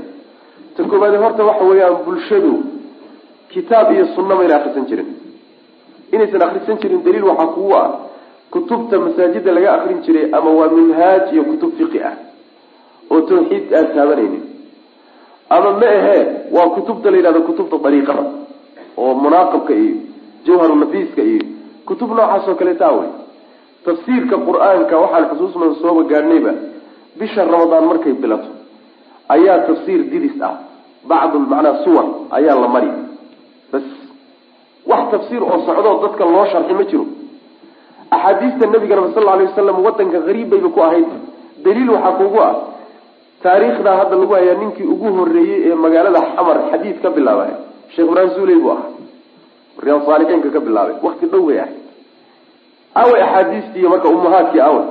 [0.80, 2.52] ta koobaade horta waxa weeyaan bulshadu
[3.54, 5.10] kitaab iyo sunna mayna akrisan jirin.
[6.14, 7.88] Inaysan akrisan jirin daliil waxaa kugu ah
[8.54, 12.16] kutubta masaajida laga akrin jiray ama waa minhaaj iyo kutub fiqi ah
[13.12, 14.44] oo tawxiid aan taabanaynin.
[15.50, 16.24] Ama ma ahee
[16.56, 18.24] waa kutubta la yidhahdo kutubta dariiqada
[19.02, 19.96] oo munaaqabka iyo
[20.46, 21.44] jawharu nafiiska iyo
[21.88, 23.10] kutub noocaas oo kale taa wey.
[23.86, 26.54] Tafsiirka qur'aanka waxaan xusuusman sooba gaadhnayba
[27.20, 28.50] bisha ramadaan markay bilato
[29.36, 30.56] ayaa tafsiir didis ah
[31.10, 32.06] bacdu macnaa suwar
[32.38, 32.92] ayaa la mari.
[33.72, 33.86] Bas
[34.90, 37.06] wax tafsiir oo socdoo dadka loo sharxi ma jiro.
[38.16, 41.10] Axaadiista nabigana sal alay wasalam wadanka hariib bayba ku ahayd.
[41.66, 42.56] Daliil waxaa kugu ah
[43.44, 47.52] taariikhdaa hadda lagu hayaa ninkii ugu horeeyey ee magaalada xamar xadiid ka bilaabay.
[47.94, 48.90] Sheekh ibraahim suuley buu ahaa.
[49.84, 50.96] Riyaad saalixiinka ka bilaabay.
[51.06, 51.78] Wakti dhow bay ahayd.
[53.02, 54.86] Awey axaadiistii marka umahaadkii awey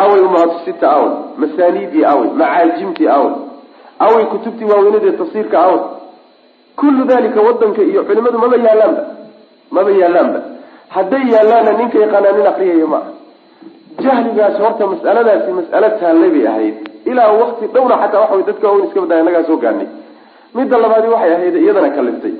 [0.00, 3.34] awey umahaatu sita awey masaaniidii awey macaajimtii awey
[4.06, 5.80] awey kutubtii waaweynadee tafsiirka awey
[6.80, 9.02] kullu dalika wadanka iyo culimadu maba yaalaanba
[9.76, 10.40] maba yaalaanba
[10.96, 13.10] hadday yaalaanna ninka yaqaanaa nin akriyaya ma aha
[14.04, 16.76] jahligaas horta mas'aladaasi mas'alo taallay bay ahayd
[17.10, 19.88] ilaa wakti dhowna xataa waxa way dadka waaweyn iska badaya inagaa soo gaarnay
[20.56, 22.34] midda labaadi waxay ahayd iyadana kaliftay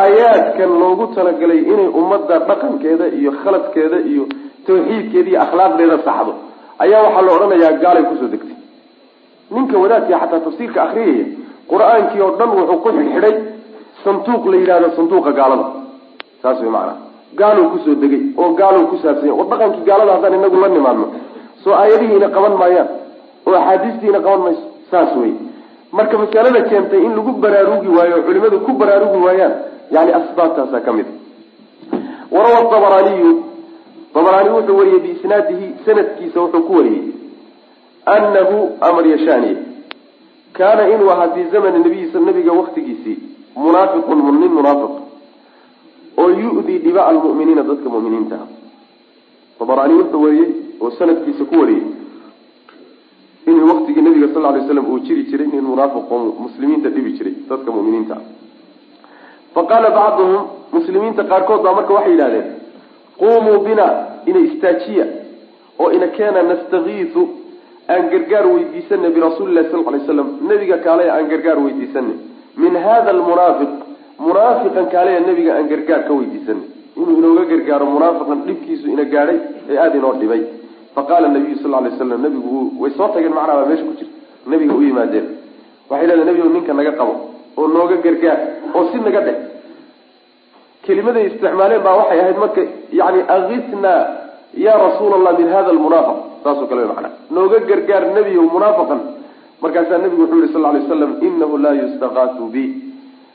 [0.00, 4.24] aayaadkan loogu talagalay inay ummadda dhaqankeeda iyo khaladkeeda iyo
[4.66, 6.32] tawxiidkeeda iyo akhlaaqdeeda saxdo
[6.84, 8.56] ayaa waxaa la odhanayaa gaalay ku soo degtay
[9.54, 11.26] ninka wadaadkii xataa tafsiirka akriyaya
[11.70, 13.34] qur'aankii oo dhan wuxuu ku xidhxidhay
[14.04, 15.66] sanduuq la yidhahdo sanduuqa gaalada.
[16.42, 16.96] Saas way macanaha
[17.40, 21.06] gaaluu ku soo degay oo gaaluu ku saabsanya war dhaqankii gaalada haddaan inagu la nimaadno.
[21.64, 22.88] Soo aayadihiina qaban maayaan.
[23.46, 25.32] Oo axaadiistiina qaban mayso saas wey
[25.92, 29.54] marka masalada keentay in lagu baraarugi waayo o culimadu ku baraarugi waayaan
[29.94, 31.06] yani asbaabtaasaa ka mid.
[32.34, 33.30] Warawa abaraaniyu
[34.14, 37.02] abaraani wuxuu wariyey biisnaadihi sanadkiisa wuxuu ku wariyey
[38.14, 39.56] anahu amar yashaniye
[40.52, 43.18] kaana inuu ahaa fii zamani nabiyi nabiga waktigiisii
[43.56, 44.94] munaafiqun nin munaafiq
[46.22, 50.50] oo yu-dii dhiba almu'miniina dadka mu'miniinta ah abaraani wuxuu wariyey
[50.80, 51.86] oo sanadkiisa ku wariyey
[53.46, 57.34] in waktigii nabiga sal lay slam uu jiri jiray nin munaafiq oo muslimiinta dhibi jiray
[57.50, 58.16] dadka muminiinta
[59.54, 60.42] fa qaala bacduhum
[60.72, 62.46] muslimiinta qaarkood baa marka waxay yidhahdeen
[63.20, 63.86] qumuu bina
[64.26, 65.06] ina istaajiya
[65.78, 67.22] oo ina keena nastakiisu
[67.92, 72.14] aan gargaar weydiisana birasuuli lahi sal lay slam nabiga kaalaya aan gargaar weydiisana
[72.62, 73.72] min hada almunaafiq
[74.26, 76.62] munaafiqan kaalaya nabiga aan gargaar ka weydiisana
[77.00, 79.38] inuu inooga gargaaro munaafiqan dhibkiisu ina gaadhay
[79.70, 80.42] ee aada inoo dhibay.
[80.94, 82.50] Faqaala nabiyu sal lay slam nabigu
[82.82, 84.14] way soo tageen macnaa baa meesha ku jirta
[84.52, 85.26] nabiga u yimaadeen.
[85.90, 87.14] Waxay leedahay nabigu ninka naga qabo
[87.58, 88.38] oo nooga gargaar
[88.76, 89.36] oo si naga dheh.
[90.86, 92.62] Kelimaday isticmaaleen baa waxay ahayd marka
[93.00, 93.92] yani akisna
[94.66, 97.12] ya rasuul allah min hada lmunaafiq saasoo kale macnaa.
[97.30, 99.00] Nooga gargaar nebiyow munaafiqan
[99.62, 102.64] markaasaa nabigu wuxuu yihi sal lay slam inahu laa yustakaatu bi.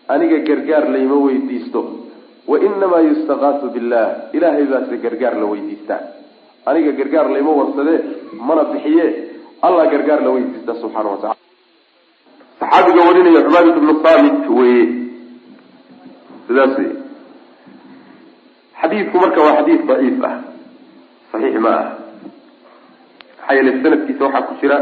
[0.07, 1.81] Aniga gargaar layma weydiisto.
[2.47, 4.07] Wa inamaa yustakaatu billah.
[4.33, 6.01] Ilaahay baase gargaar la weydiistaa.
[6.65, 7.99] Aniga gargaar layma warsadee
[8.47, 9.05] mana bixiye.
[9.63, 11.41] Allah gargaar la weydiista subxaana wa tacala
[12.59, 14.83] saxaabiga warinaya cubaadatu bnu saamit weye
[16.47, 16.91] sidaas wey
[18.81, 20.35] xadiidku marka waa xadiid daciif ah.
[21.31, 21.87] Saxiix ma ah
[23.43, 24.77] maxaa yeele sanadkiisa waxaa ku jira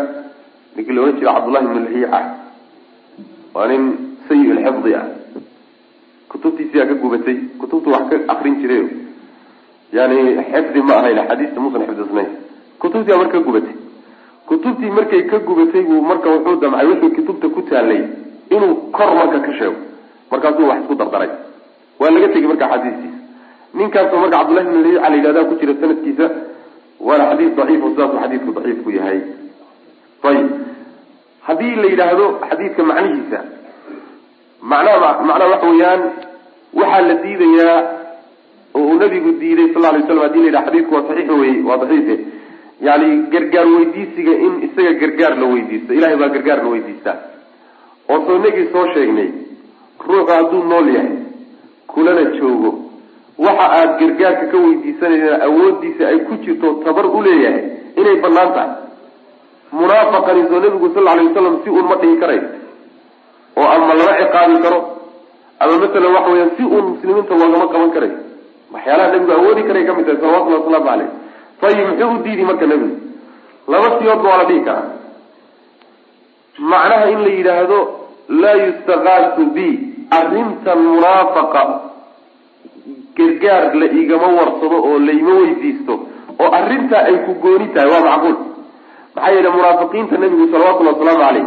[0.76, 2.20] ninkii la odhan jira cabdullahi ibnu lahiica
[3.54, 3.84] waa nin
[4.28, 5.06] sayi lxifdi ah.
[6.32, 8.84] Kutubtiisiyaa ka gubatay kutubtu wax ka akrin jiray.
[9.94, 10.18] Yani
[10.52, 12.30] xifdi ma ahayn axaadiista muusan xifdisnayn
[12.80, 13.76] kutubtii marka ka gubatay.
[14.48, 18.02] Kutubtii markay ka gubatay buu marka wuxuu damcay wixii kutubta ku taalay
[18.50, 19.76] inuu kor marka ka sheego.
[20.32, 21.30] Markaasuu wax isku dardaray.
[22.00, 23.18] Waa laga tegay marka axaadiistiisa
[23.74, 26.26] ninkaasoo marka cabdullahi ibn lahiica la yidhahda ku jira sanadkiisa
[27.08, 29.20] waana xadiis daciif oo sidaasuu xadiidku daciifku yahay.
[30.30, 30.48] Ayib
[31.48, 33.40] haddii la yidhaahdo xadiidka macnihiisa
[34.72, 36.02] macnaha macnaha waxa weeyaan
[36.80, 37.78] waxaa la diidayaa
[38.78, 41.78] oo uu nabigu diiday sal lay slam haddii la yidhaha xadiidku waa saxiix wey waa
[41.84, 42.16] daciife
[42.88, 47.18] yani gargaar weydiisiga in isaga gargaar la weydiisto ilahay baa gargaar la weydiistaa.
[48.12, 49.30] Oo soo inagii soo sheegnay
[50.08, 51.18] ruuxu hadduu nool yahay
[51.92, 52.72] kulana joogo
[53.46, 57.64] waxa aada gargaarka ka weydiisanaysa awoodiisa ay ku jirto tabar u leeyahay
[58.00, 58.72] inay bannaan tahay.
[59.78, 62.44] Munaafaqani soo nabigu sal alay wasalam si uun ma dhihi karayo
[63.60, 64.80] oo ama lama ciqaabi karo.
[65.62, 68.16] Ama masalan waxa weya si uun muslimiinta loogama qaban karayo
[68.74, 71.10] waxyaalaha nabigu awoodi karay ka mid tahay salawatulli wasalaamu caleyh
[71.68, 72.96] ayib muxuu u diidi marka nebigu?
[73.72, 74.88] Laba siyoodba waa la dhihi karaa.
[76.72, 77.80] Macnaha in la yidhaahdo
[78.42, 79.68] laa yustaqaasu bi
[80.20, 81.64] arrintan munaafaqa
[83.18, 85.94] gargaar la igama warsado oo laima weydiisto
[86.42, 88.36] oo arrintaa ay ku gooni tahay waa macquul.
[89.16, 91.46] Maxaa yeele munaafiqiinta nebigu salawatullhi wasalaamu caleyh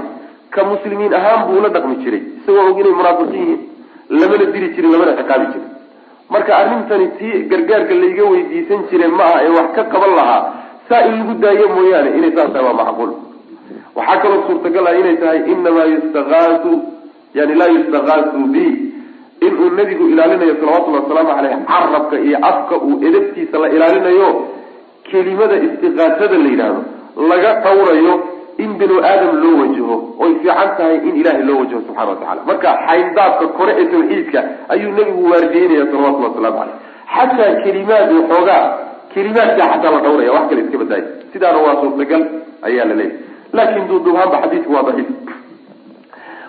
[0.55, 3.61] ka muslimiin ahaan buu la dhaqmi jiray isagoo og inay munaafiqiin yihiin
[4.21, 5.69] lamana diri jirin lamana ciqaabi jirin.
[6.33, 10.43] Marka arrintani tii gargaarka layga weydiisan jire ma aha ee wax ka qaban lahaa
[10.89, 13.11] saa in lagu daayo mooyaane inay saas tahay waa macquul.
[13.97, 16.73] Waxaa kaloo suurtagal ah inay tahay inamaa yustaqaasu
[17.39, 18.65] yani laa yustaqaasu bi
[19.55, 24.29] inuu nebigu ilaalinayo salawatullhi wasalaamu caleyh carabka iyo afka uu edabtiisa la ilaalinayo
[25.11, 26.83] kelimada istiqaasada la yidhaahdo
[27.31, 28.15] laga dhawrayo
[28.65, 29.95] in binu aadam loo wajaho
[30.25, 34.41] oy fiican tahay in ilahay loo wajaho subxana wa tacala marka xayndaabka kore ee tawxiidka
[34.75, 36.77] ayuu nebigu waardiyeynaya salawatulli waslamu caleyh
[37.15, 38.63] xataa kelimaad waxoogaa
[39.15, 42.23] kelimaadkaa xataa la dhawraya wax kale iska badaaya sidaana waa suurtagal
[42.69, 43.19] ayaa la leeyahy
[43.59, 45.09] laakin duuduubaanba xadiidku waa daciif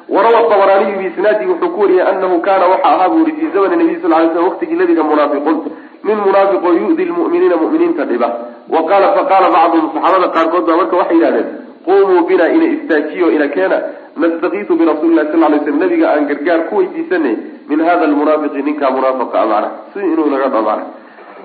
[0.10, 4.02] warawa abaraaniyu biisnaadihi wuxuu ku wariyey anahu kaana waxa ahaa bu uri fii zamani nabiy
[4.02, 5.58] sal lay slam waqtigii nabiga munaafiquun
[6.04, 8.30] min munaafiqoo yu'di lmu'miniina mu'miniinta dhiba.
[8.70, 11.48] Wa qaala faqaala bacduhum saxaabada qaarkood baa marka waxay yidhahdeen
[11.86, 13.78] qumuu bina ina istaajiyo ina keena.
[14.18, 17.36] Nastakiisu birasuli lahi sal lay slam nabiga aan gargaar ku weydiisanay
[17.70, 20.62] min hada lmunaafiqi ninkaa munaafiqa a macna si inuu naga dho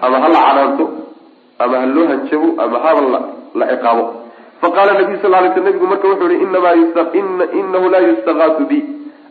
[0.03, 0.85] ama ha la canaanto
[1.59, 3.21] ama ha loo hanjabo ama haba
[3.55, 4.20] la ciqaabo
[4.63, 6.75] faqaala nabiyu sal lay sl nabigu marka wuxuu yihi inamaa
[7.61, 8.79] inahu laa yustaqaasu bi.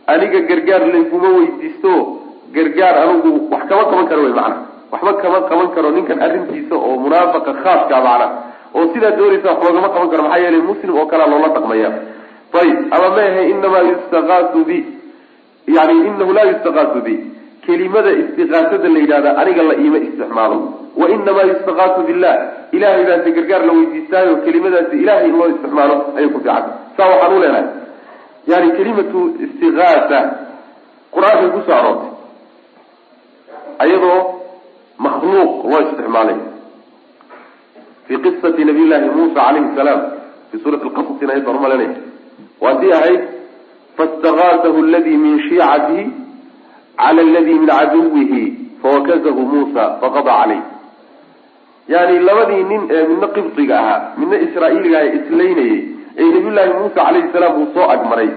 [0.06, 1.92] Aniga gargaar layguma weydiisto
[2.54, 4.56] gargaar anigu wax kama qaban karo wey macna.
[4.92, 8.26] Waxba kama qaban karo ninkan arrintiisa oo munaafaqa khaaska macna.
[8.74, 11.90] Oo sidaa doonaysa wax loogama qaban karo maxaa yeelay muslim oo kalea loola dhaqmaya.
[12.60, 14.78] Ayib ama maahe inamaa yustaqaasu bi.
[15.76, 17.14] Yani inahu laa yustaqaasu bi
[17.70, 20.58] kelimada istiqaasada la yidhahda aniga la iima isticmaalo.
[21.00, 22.34] Wa inamaa yustaqaasu billah
[22.76, 26.64] ilahay baase gargaar la weydiistaayo kelimadaasi ilahay in loo isticmaalo ayay ku fiican
[26.96, 27.66] saa waxaan u leenahay
[28.52, 30.18] yani kelimatu istiqaasa
[31.14, 32.10] qur'aankay ku soo aroortay
[33.84, 34.18] ayadoo
[35.06, 36.38] makhluuq loo isticmaalay
[38.06, 40.00] fi qisati nabiy llahi muusa calayhi salaam
[40.50, 41.94] fi suurati lqasasina ayad baan umalanaya
[42.62, 43.22] waa tii ahayd
[43.96, 46.04] faistaqaasahu aladi min shiicatihi
[47.04, 48.42] cala aladi min caduwihi
[48.82, 50.62] fawakazahu muusa faqada caleyh
[51.94, 55.78] yani labadii nin ee midna qibdiga ahaa midna israa'iiliga aha islaynayay
[56.20, 58.30] ee nabiyullaahi muusa calayhi salaam uu soo agmaray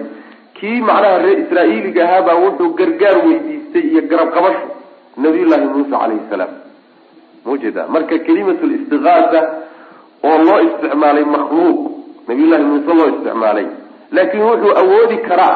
[0.59, 4.67] kii macnaha reer israa'iiliga ahaabaa wuxuu gargaar weydiistay iyo garab qabasho
[5.25, 6.51] nabiyullaahi muusa calayhi salaam
[7.45, 9.41] maujeeda marka kelimatu listiqaasa
[10.29, 11.79] oo loo isticmaalay makhluuq
[12.27, 13.67] nabiyullaahi muuse loo isticmaalay
[14.17, 15.55] laakiin wuxuu awoodi karaa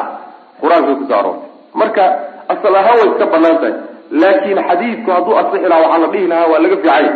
[0.62, 1.48] qur'aankay ku soo aroortay
[1.82, 2.04] marka
[2.52, 3.74] asal ahaan way iska bannaan tahay
[4.22, 7.06] laakin xadiidku hadduu asixi lahaa waxaa la dhihi lahaa waa laga fiicay.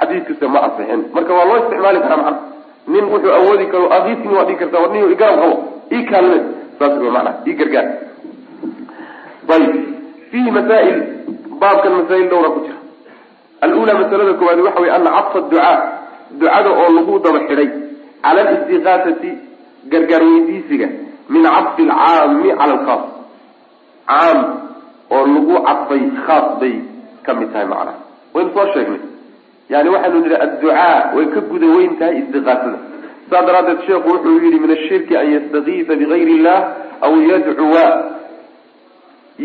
[0.00, 1.00] Xadiidkuse ma asixin.
[1.14, 2.38] Marka waa loo isticmaali karaa macna.
[2.92, 5.56] Nin wuxuu awoodi karo akiisni waa dhihi karta war nin igarab qabo
[5.92, 6.38] ii kaalme.
[6.78, 7.86] Saas w mana ii gargaar.
[9.54, 9.72] Ayib
[10.30, 10.98] fiihi masaa'il
[11.60, 12.78] baabkan masaa'il dhowra ku jira.
[13.64, 15.76] Alula masalada koowaad waxa wey ana cadfa ducaa.
[16.40, 17.68] Ducada oo lagu daba xidhay
[18.22, 19.30] cala alistiqaasati
[19.92, 20.88] gargaar weydiisiga
[21.32, 23.02] min cadfi alcaami cala alkhaas
[24.10, 24.38] caam
[25.14, 26.74] oo lagu cadfay khaas bay
[27.26, 27.98] ka mid tahay macnaha
[28.34, 29.00] waynu soo sheegnay.
[29.72, 32.78] Yani waxaynu nidhi adducaa way ka guda weyn tahay istiqaasada.
[33.30, 36.58] Saa daraaddeed sheekhu wuxuu yihi min ashirki an yastakiisa bigayri illah
[37.06, 37.84] aw yadcuwa.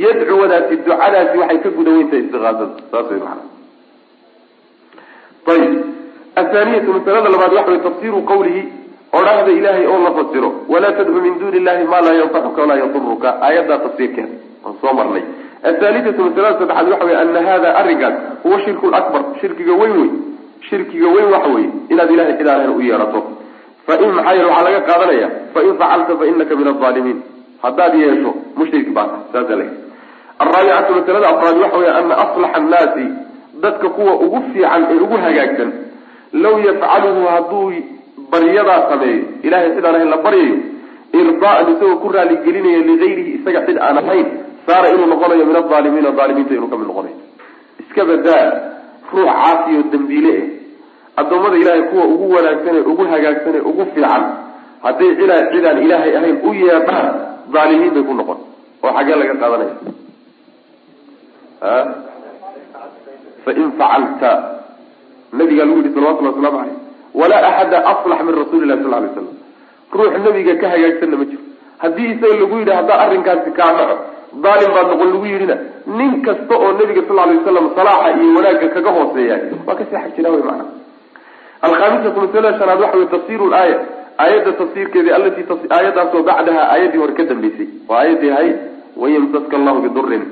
[0.04, 2.66] Yadcuwadaasi ducadaasi waxay ka guda weyn tahay istiqaasada.
[2.92, 3.44] Saas way macana
[5.54, 5.74] ayib
[6.42, 8.62] athaaniyatu masalada labaad waxa way tafsiru qawlihi
[9.20, 13.30] odhahda ilaahay oo la fasiro walaa tadcu min duuni illahi maa laa yanfacuka walaa yaduruka
[13.48, 14.36] aayaddaa tafsiirkeeda
[14.66, 15.24] aan soo marnay
[15.72, 20.10] athaalithatu masalada saddexaad waxa wey ana hada arrinkaas huwa shirku lakbar shirkiga weyn wey
[20.70, 23.24] shirkiga weyn waxa weye inaad ilahay cid aan u yeerato
[23.88, 27.20] fain maxaa yeele waxaa laga qaadanaya fain facalta fainaka min alaalimiin
[27.64, 29.58] haddaad yeesho mushrik baa saasa
[30.40, 33.06] araabicatu masalada afraad waxa wey ana aslaxa annaasi
[33.62, 35.72] dadka kuwa ugu fiican ee ugu hagaagsan
[36.34, 37.74] law yafcaluhu hadduu
[38.32, 40.58] baryadaa sameeyo ilahay cid aan ahayn la baryayo
[41.14, 44.28] irdaan isagoo ku raaligelinayo ligayrihi isaga cid aan ahayn
[44.66, 47.18] saara inuu noqonayo min aalimiina aalimiinta inuu ka mid noqonayo
[47.82, 48.46] iska badaa
[49.14, 50.50] ruux caasi oo dambiile eh.
[51.18, 54.24] Addoommada ilaahay kuwa ugu wanaagsan ee ugu hagaagsan ee ugu fiican
[54.84, 57.14] hadday cila cidaan ilaahay ahayn u yeedhaan
[57.54, 58.40] dhaalimiin bay ku noqon.
[58.84, 59.76] Oo xaggee laga qaadanaya.
[63.46, 64.32] Fain facalta.
[65.34, 66.78] Nabigaa lagu yihi salawatulli waslamu aleyh
[67.20, 69.28] walaa axada aslax min rasuuli lahi sal lay slam
[69.98, 71.44] ruux nabiga ka hagaagsanna ma jiro.
[71.84, 73.96] Haddii isaga lagu yidhi haddaa arrinkaasi kaa dhaco
[74.44, 75.56] daalim baad noqon lagu yidhina.
[75.98, 79.36] Nin kasta oo nabiga sal lay waslam salaaxa iyo wanaagga kaga hooseeya
[79.68, 80.66] waa ka seexag jira wy maana
[81.66, 83.78] alkhamisatu masalada shanaad waxa wey tafsiru laaya
[84.24, 85.46] aayadda tafsiirkeedi alatii
[85.78, 87.68] aayadaasoo bacdaha aayaddii hore ka dambeysay.
[87.90, 88.56] Waa aayaddii ahayd
[88.98, 90.24] wayamsaska allahu bidurin.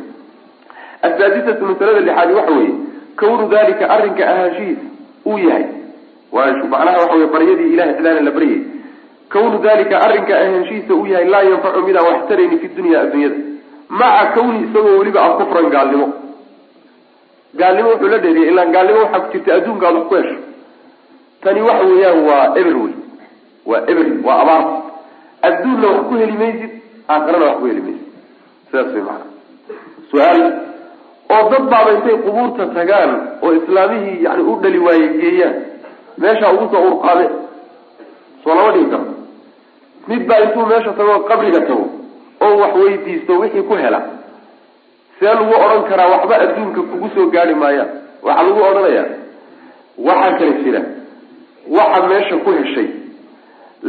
[1.01, 2.73] Asaadisatu masalada lixaadi waxa weeye
[3.15, 4.85] kawnu dalika arrinka ahaanshihiisa
[5.25, 5.65] uu yahay.
[6.71, 8.61] Macnaha waxa wey baryadii ilahay cidaana la baryay
[9.29, 13.35] kawnu dalika arrinka ahaanshihiisa uu yahay laa yanfacu midaan wax tarayni fi dunya addunyada
[13.89, 16.07] maca kawni isagoo weliba ah kufran gaalnimo.
[17.55, 20.37] Gaalnimo wuxuu la dheeriyay ilaan gaalnimo waxaa ku jirta adduunka aad wax ku hesho
[21.43, 22.93] tani waxa weeyaan waa eber wey
[23.65, 24.63] waa eber waa abaar.
[25.47, 26.71] Adduunna wax ku heli maysid
[27.09, 28.07] aakarana wax ku heli maysid.
[28.69, 29.25] Sidaas way maana
[30.11, 30.41] su'aal
[31.35, 33.11] oo dad baaba intay qubuurta tagaan
[33.43, 35.55] oo islaamihii yani u dhali waaye geeyaan
[36.17, 37.25] meesha ugu soo urqaade
[38.43, 39.05] soo lama dhigi karo.
[40.07, 41.85] Mid baa intuu meesha tago qabriga tago
[42.53, 43.99] oo wax weydiisto wixii ku hela.
[45.19, 47.89] See lagu odhan karaa waxba adduunka kugu soo gaari maayaan
[48.25, 49.05] waxaa lagu odhanayaa.
[50.07, 50.81] Waxaa kala jira.
[51.77, 52.87] Waxa meesha ku heshay.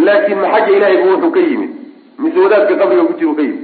[0.04, 1.70] Laakiin ma xagga ilahayba wuxuu ka yimid?
[2.18, 3.62] Mise wadaadka qabriga ku jiru ka yimid?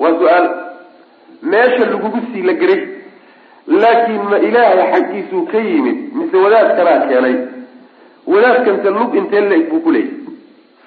[0.00, 0.46] Waa su'aal.
[1.42, 2.80] Meesha lagugu sii la geray
[3.82, 5.98] laakiin ma ilaahay xaggiisuu ka yimid.
[6.18, 7.36] Mise wadaadkanaa keenay.
[8.26, 10.10] Wadaadkanse lug intee la-eg buu ku leeyay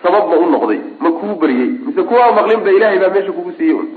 [0.04, 3.76] sabab ma u noqday ma kuu baryey mise kuwaa maqlinba ilaahay baa meesha kugu siiyey
[3.80, 3.88] un.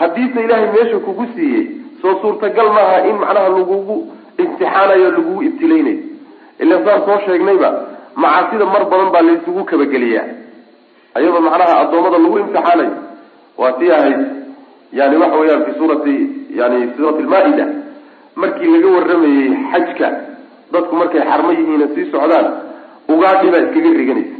[0.00, 1.64] Haddiise ilaahay meesha kugu siiyey
[2.02, 3.96] soo suurtagal maaha in macnaha lagugu
[4.42, 5.98] imtixaanayo lagugu ibtilaynayo
[6.62, 7.70] ilan saan soo sheegnayba
[8.22, 10.26] macaasida mar badan baa laysugu kabageliyaa.
[11.14, 12.92] Ayadoo macnaha addoommada lagu imtixaanayo
[13.60, 14.20] waa tii ahayd
[14.98, 16.14] yani waxa weeyaan fi suurati
[16.60, 17.66] yani suurati lmaa-ida
[18.40, 20.08] markii laga waramayey xajka
[20.72, 22.46] dadku markay xarmo yihiina sii socdaan
[23.12, 24.36] ugaadhi baa iskaga riganaysa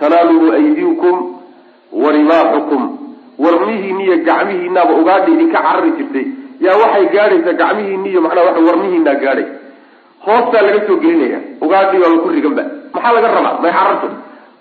[0.00, 1.16] tanaaluu aydiikum
[2.02, 2.82] wa rimaaxukum
[3.44, 6.26] warmihiini iyo gacmihiinaaba ugaadhi idinka carari jirtay.
[6.64, 9.46] Yaa waxay gaadhaysaa gacmihiini iyo macnaha waa warmihiinaa gaadhay.
[10.26, 11.38] Hoostaa laga soo gelinaya.
[11.64, 12.62] Ugaadhi baaba ku riganba.
[12.94, 13.54] Maxaa laga rabaa?
[13.62, 14.08] May cararto.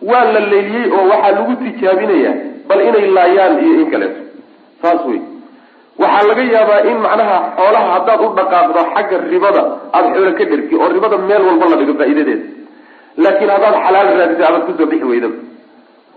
[0.09, 2.31] Waa la leyliyey oo waxaa lagu tijaabinaya
[2.69, 4.21] bal inay laayaan iyo in kaleeto
[4.81, 5.19] saas wey
[6.01, 9.61] waxaa laga yaabaa in macnaha xoolaha haddaad u dhaqaaqdo xagga ribada
[9.95, 12.45] aada xoolo ka dhergi oo ribada meel walba la dhigo faa'iidadeeda
[13.17, 15.35] laakiin haddaad xalaal raadisay abaad ku soo bixi weydaba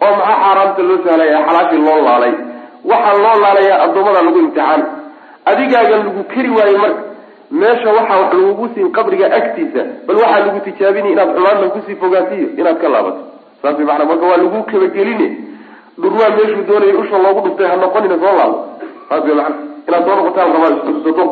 [0.04, 2.34] oo maxaa xaaraamta loo sahlaya xalaashii loo laalay.
[2.90, 4.82] Waxaa loo laalayaa addoommada lagu imtixaan.
[5.50, 7.02] Adigaaga lagu keri waayo marka
[7.50, 11.96] meesha waxaa wax lagugu siin qabriga agtiisa bal waxaa lagu tijaabinay inaad xumaantan ku sii
[12.02, 13.20] fogaatiyo inaad ka laabato.
[13.62, 15.28] Saas way maanaa marka waa lagu kabageline.
[16.02, 18.56] Dhurwaa meeshuu doonaya usha loogu dhuftay ha noqonina soo laabo.
[19.08, 19.54] Saas maana
[19.88, 21.24] inaad soo noqotaan rabaa isxusato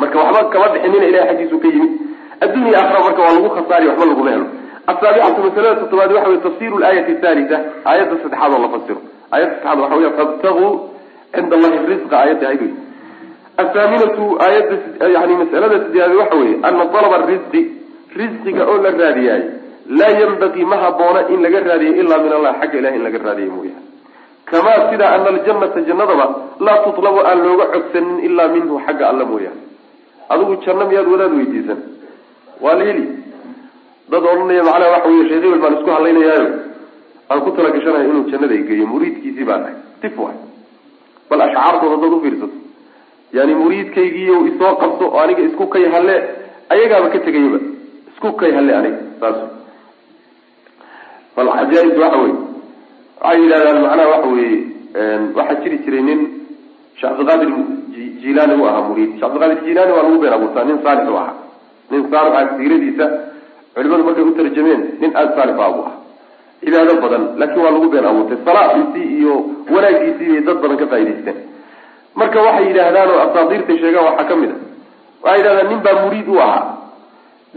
[0.00, 1.92] marka waxba kama bixinina ilahay xaggiisu ka yimid.
[2.44, 4.46] Adduun iyo marka waa lagu khasaariy waxba laguma helo
[4.92, 9.00] asaabicatu masalada toddobaad waxa wey tafsiru aayadda saddexaad oo la fasiro
[9.32, 10.70] aayadda saddexaad waxa weya fabtaguu
[11.34, 12.72] cinda allahi risqa aayadda ahayd wey
[13.62, 17.60] athaaminatu aayadda yani masalada sideedaad waxa weeye ana dalaba risqi
[18.20, 19.46] risqiga oo la raadiyaayo
[19.98, 23.50] laa yanbagii ma haboona in laga raadiyo ilaa min allah xagga ilahi in laga raadiyo
[23.56, 23.82] mooyaane
[24.50, 26.26] kamaa sida ana aljannata jannadaba
[26.66, 29.60] laa tutlabu aan looga codsanin ilaa minhu xagga alla mooyaane
[30.32, 31.80] adigu janno miyaad wadaad weydiisan
[32.64, 33.04] waa la heli
[34.10, 36.48] dad odhanaya macnaha waxa wey sheekh hebel baan isku hadlaynayaayo
[37.30, 39.76] aan ku talagashanayo inuu jannada geeyo muriidkiisii baan ahay.
[40.02, 40.36] Tif waay.
[41.30, 42.56] Bal ashcaartooda dad ufiirsato
[43.36, 46.16] yani muriidkaygiiyo isoo qabto oo aniga isku kay halle
[46.74, 47.58] ayagaaba ka tegayaba.
[48.12, 49.38] Isku kay halle aniga saas.
[51.36, 52.32] Bal cajaa-is waxa wey
[53.24, 54.52] waxay yidhahdaan macnaha waxa weye
[55.36, 56.20] waxaa jiri jiray nin
[57.00, 57.50] sheekh cabdiqaadir
[58.22, 59.10] jilaani u ahaa muriid.
[59.18, 61.34] Shekh cabdiqaadir jilaani waa lagu been abuurtaa nin saalix u ahaa.
[61.90, 63.06] Nin saalix siiradiisa
[63.74, 65.96] culimadu markay u tarjameen nin aada saalix a buu ahaa
[66.64, 69.34] cibaado badan laakiin waa lagu been abuurtay salaaxiisii iyo
[69.74, 71.36] wanaagiisii bay dad badan ka faa'idaysteen
[72.20, 74.56] marka waxay yidhaahdaan oo asaadiirtay sheegaan waxaa ka mid a
[75.24, 76.64] waxay yidhahdaan nin baa muriid u ahaa.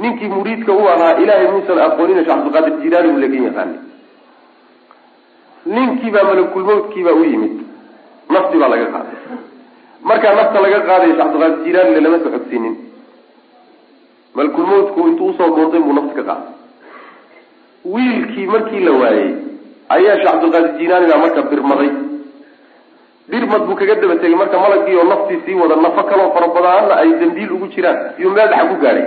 [0.04, 3.78] Ninkii muriidka u ahaa ilaahay muusan aqoonina sheekh cabdilqaadir jilaani buu lagan yaqaanay.
[5.76, 7.54] Ninkiibaa malakulmawdkiibaa u yimid.
[8.34, 9.18] Nafti baa laga qaaday.
[10.10, 12.32] Markaa nafta laga qaadayo sheekh cabdilqaadir jilaanile lama soo
[14.38, 16.52] malakulmawdku intuu u soo dhoontay buu nafta ka qaaday.
[17.94, 19.30] Wiilkii markii la waayey
[19.96, 21.90] ayaa sheekh cabdilqaadir jilaani baa marka birmaday.
[23.32, 26.94] Birmad buu kaga daba tegay marka malagii oo naftii sii wada nafo kaloo fara badana
[27.04, 29.06] ay dambiil ugu jiraan iyuu meel dhaxa ku gaadhay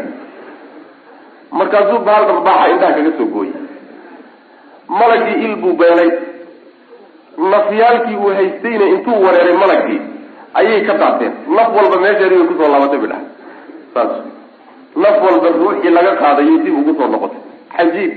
[1.59, 3.55] markaasuu bahal darbaaxa indhaha kaga soo gooyey
[5.01, 6.11] malagii il buu beenay.
[7.53, 10.01] Nafyaalkii uu haystayna intuu wareeray malagii
[10.55, 11.33] ayay ka daateen.
[11.57, 13.23] Naf walba meesheedi way ku soo laabatay bidhaha
[13.95, 14.13] saas
[15.03, 17.41] naf walba ruuxii laga qaadayo dib ugu soo noqotay.
[17.77, 18.13] Xajiib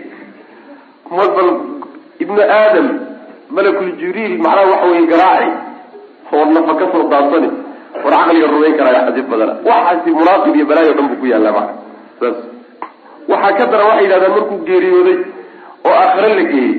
[1.11, 1.49] bal
[2.24, 2.88] ibnu aadam
[3.55, 5.49] malakul jibriil macnaha waxa weye garaaci
[6.34, 7.49] oo nafa ka soo daadsani
[8.03, 9.53] war caqliga rumayn karaayo xajiib badana.
[9.69, 11.67] Waxaasi munaaqib iyo balaayo dhan buu ku yaallaa maa
[12.19, 12.38] saas.
[13.32, 15.17] Waxaa ka daran waxay yidhahdaan markuu geeriyooday
[15.88, 16.74] oo aakhire la geeyey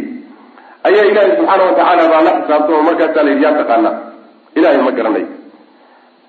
[0.88, 3.95] ayaa ilaahay subxaana watacaala baa la xisaabtay oo markaasaa la yidhi yaa taqaanaa
[4.59, 5.28] ilahay ma garanayo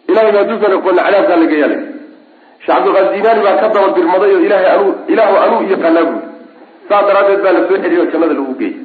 [0.09, 1.77] ilahay baa duusan aqoona cadaabkaa la geeyaa la
[2.65, 6.27] sheekh cabdilqaadir jinaani baa ka daba dirmaday oo ilahay anuu ilaahu anuu yaqaanaa buuri
[6.89, 8.75] saa daraaddeed baa la soo oo jannada lagu geeyey.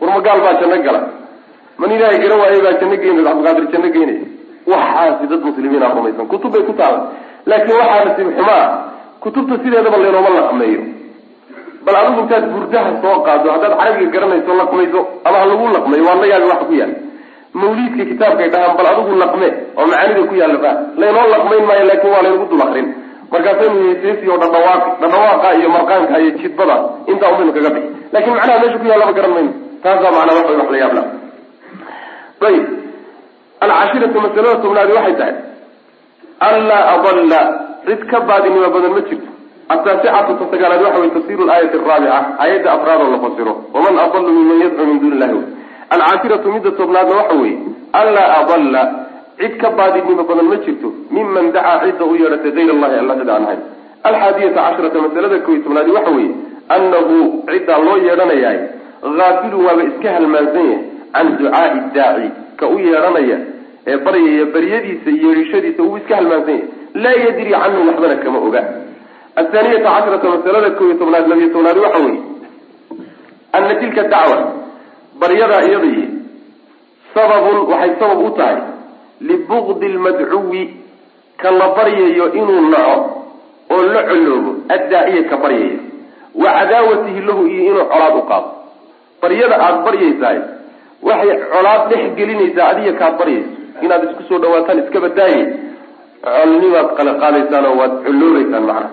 [0.00, 1.00] Warmagaal baa janno gala?
[1.78, 4.24] Man ilaahay garan waayay baa janno geynay cabdilqaadir janno geynaya
[4.66, 6.26] waxaasi dad muslimiin a rumaysan.
[6.26, 6.98] Kutub bay ku taala
[7.46, 8.66] laakiin waxaa nasiib xumaa
[9.22, 10.82] kutubta sideedaba laynooma laqmeeyo.
[11.84, 16.18] Bal adigu intaad burdaha soo qaado haddaad carabiga garanayso laqmayso ama ha lagu laqmeeyo waa
[16.22, 17.07] la yaabi waxa ku yaalla
[17.62, 19.48] mawliidka kitaabkay dhahaan bal adigu laqme
[19.78, 22.88] oo macaanida ku yaalla ba laynoo laqmayn maayo laakiin waa laynagu dul akrin
[23.32, 26.76] markaasaynu heeseesi oo dhadhawaaq dhadhawaaqa iyo marqaanka iyo jidbada
[27.12, 29.52] intaa umaynu kaga bixi laakiin macnaha meesha ku yaallaba garan mayno.
[29.82, 31.02] Taasaa macnaa wax wax la yaabla.
[32.48, 32.64] Ayib.
[33.64, 35.34] Alcashiratu masalada tobnaadi waxay tahay
[36.48, 37.40] anlaa adalla
[37.86, 39.30] cid ka baadinimo badan ma jirto.
[39.74, 43.52] Ataasicatu ta sagaalaad waxa wey tafsiru laayati araabica aayadda afraad oo la fasiro.
[43.74, 45.34] Waman adalu minman yadcuu min duni illahi
[45.94, 47.58] alcaashiratu midda tobnaadna waxa weeye
[48.00, 48.82] anlaa adalla
[49.40, 53.30] cid ka baadinimo badan ma jirto miman dacaa cidda u yeedhatay gayr allahi alla cid
[53.34, 53.60] aan ahayn.
[54.08, 56.34] Alxaadiyata casharata masalada kow iyo tobnaadi waxa weeye
[56.76, 57.16] annahu
[57.50, 58.58] ciddaa loo yeedhanayaay
[59.18, 60.82] haafilu waaba iska halmaansan yahay
[61.14, 63.38] can ducaai daaci ka u yeedhanaya
[63.90, 66.68] ee baryaya baryadiisa yeedhishadiisa uu iska halmaansan yahay.
[67.04, 68.62] Laa yadri canhu waxbana kama oga.
[69.40, 72.20] Athaaniyata casharata masalada kow iyo tobnaad labiyo tobnaadi waxa weeye
[73.52, 74.38] ana tilka dacwa
[75.20, 76.04] baryadaa iyadii
[77.14, 78.56] sababun waxay sabab u tahay
[79.28, 80.62] libugdi lmadcuwi
[81.42, 82.96] ka la baryayo inuu naco
[83.74, 85.78] oo la coloobo addaaciya ka baryaya
[86.42, 88.48] wa cadaawatihi lahu iyo inuu colaad u qaado.
[89.22, 90.38] Baryada aada baryaysaay
[91.08, 93.50] waxay colaad dhex gelinaysaa adiga kaad baryayso
[93.84, 95.42] inaad isku soo dhawaataan iska badaaye.
[96.22, 98.90] Colnibaad qala qaadaysaan oo waad coloobaysaan macnaha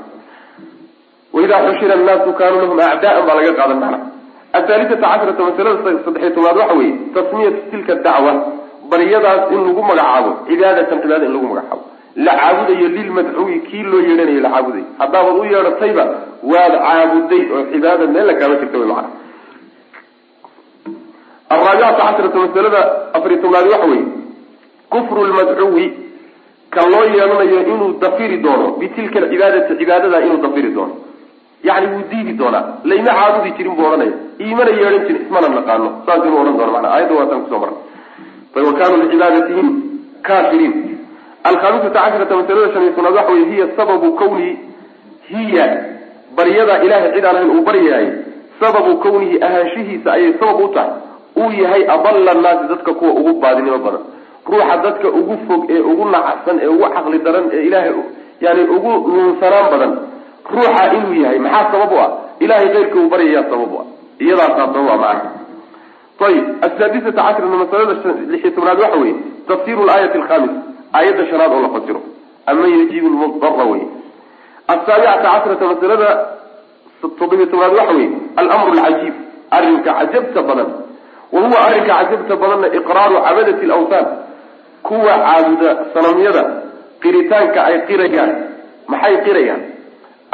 [1.36, 4.06] waidaa xushira annaasu kaanuu lahum acdaaan baa laga qaadan macnaha
[4.60, 8.34] athaalithata casharata masalada saddexiy tobnaad waxa weeye tasmiyatu tilka dacwa
[8.92, 11.84] baryadaas in lagu magacaabo cibaadatan cibaada in lagu magacaabo
[12.26, 16.04] la caabudayo lilmadcuwi kii loo yeedhanayo la caabudayo haddaabaad u yeedhatayba
[16.54, 19.10] waad caabuday oo cibaada meel la kaama jirta wy macana
[21.50, 22.82] araabicata casharata masalada
[23.18, 24.06] afariy tobnaadi waxa weeye
[24.94, 25.86] kufru lmadcuwi
[26.76, 30.96] kan loo yeedhanayo inuu dafiri doono bitilka alcibaadati cibaadada inuu dafiri doono
[31.68, 32.64] yani wuu diidi doonaa.
[32.90, 34.14] Layma caabudi jirin buu odhanaya.
[34.46, 35.88] Iimana yeedhan jirin ismana naqaano.
[36.06, 37.80] Saas inuu odhan doono mana ayadda waataan ku soo marnay.
[38.68, 39.68] Wa kanuu licibadatihim
[40.28, 40.74] kafiriin
[41.50, 44.54] alkhamisata casharata masalada shan iyo tobnaad waxa weye hiya sababu kawnihi
[45.30, 45.66] hiya
[46.38, 48.08] baryada ilahay cid aan ahayn uu baryahay
[48.60, 50.92] sababu kawnihi ahaanshihiisa ayay sabab u tahay.
[51.42, 54.04] Uu yahay adalla naasi dadka kuwa ugu baadinimo badan.
[54.50, 57.94] Ruuxa dadka ugu fog ee ugu nacsan ee ugu caqli daran ee ilaahay
[58.46, 59.92] yani ugu nuunsanaan badan
[60.54, 61.40] ruuxa inuu yahay.
[61.40, 62.10] Maxaa sabab u ah?
[62.40, 63.86] Ilahay keyrka uu baryayaa sabab u ah.
[64.24, 65.30] Iyadaasaa sabab a macana
[66.26, 67.94] ayib asaadisata cashrata masalada
[68.34, 69.16] lixiy tobnaad waxa weeye
[69.48, 70.54] tafsiru laayati alkhamis
[70.98, 72.02] aayadda shanaad oo la fasiro.
[72.50, 73.84] Aman yajiibu lmudara wey
[74.74, 76.10] asaabicata cashrata masalada
[77.02, 79.16] toddobiy tobnaad waxa weeye almru alcajiib
[79.52, 80.70] arrinka cajabta badan.
[81.34, 84.06] Wa huwa arrinka cajabta badanna iqraaru cabadati lawthan
[84.88, 86.44] kuwa caabuda sanamyada
[87.02, 88.32] qiritaanka ay qirayaan.
[88.88, 89.62] Maxay qirayaan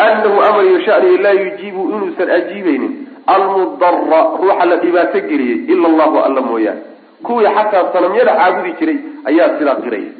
[0.06, 2.94] anahu amariyo shanihi laa yujiibu inuusan ajiibaynin
[3.36, 6.82] almudara ruuxa la dhibaato geliyey ila allahu alla mooyaane
[7.24, 8.98] kuwii xataa sanamyada caabudi jiray
[9.30, 10.12] ayaa sidaa qiraya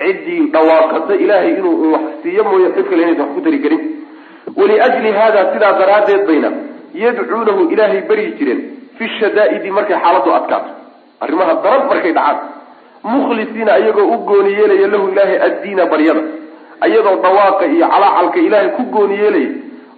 [0.00, 3.82] ciddii dhawaaqata ilaahay inuu wax siiyo mooye cid kale inaysan wax ku tari karin
[4.60, 6.50] waliajli hada sidaa daraaddeed bayna
[7.04, 8.60] yadcuunahu ilaahay baryi jireen
[8.98, 10.70] fi shadaa'idi markay xaaladdu adkaato
[11.26, 12.38] arrimaha daran markay dhacaan
[13.14, 16.22] mukhlisiina ayagoo u gooni yeelaya lahu ilaahay addiina baryada
[16.84, 19.50] ayadoo dawaaqa iyo calaacalka ilaahay ku gooni yeelaya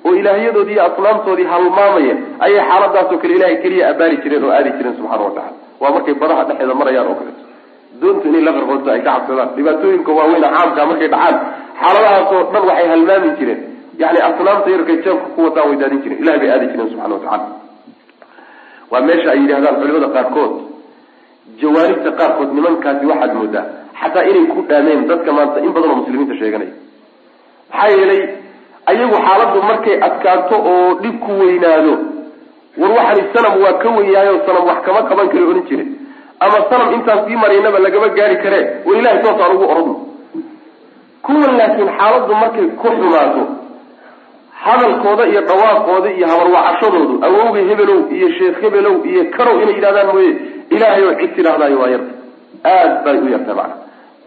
[0.07, 2.15] oo ilaahyadoodii iyo asnaamtoodii halmaamaya
[2.45, 6.15] ayay xaaladaasoo kale ilahay keliya abaari jireen oo aadi jireen subxana wa tacala waa markay
[6.23, 7.43] badaha dhexeeda marayaan oo kaleeto
[8.01, 9.49] doontu inay la qarqoonto ay ka cabsadaan.
[9.57, 11.37] Dhibaatooyinka waaweyna caamka markay dhacaan
[11.81, 13.61] xaaladahaasoo dhan waxay halmaami jireen.
[14.03, 16.19] Yani asnaamta yarkay jeebka ku wataan way daadin jireen.
[16.23, 17.47] Ilahay bay aadi jireen subxana wa tacala
[18.91, 20.53] waa meesha ay yidhahdaan culimada qaarkood
[21.61, 23.65] jawaanibta qaarkood nimankaasi waxaad moodaa
[24.01, 26.73] xataa inay ku dhaameen dadka maanta in badan oo muslimiinta sheeganaya
[27.71, 28.23] maxaa yeelay
[28.91, 31.95] ayagu xaaladdu markay adkaato oo dhib ku weynaado
[32.81, 35.85] war waxani sanam waa ka weynaayo sanam wax kama qaban kari odhan jire
[36.45, 39.95] ama sanam intaan sii maraynaba lagama gaari karee war ilahay toos aan ugu oradno
[41.27, 43.43] kuwan laakiin xaaladdu markay ku xumaato
[44.65, 50.31] hadalkooda iyo dhawaaqooda iyo habarwacashadoodu awowga hebelow iyo sheekh hebelow iyo karow inay yidhahdaan mooye
[50.75, 52.13] ilaahay oo cid tidhahdaayo waa yarta.
[52.73, 53.75] Aad bay u yarta macna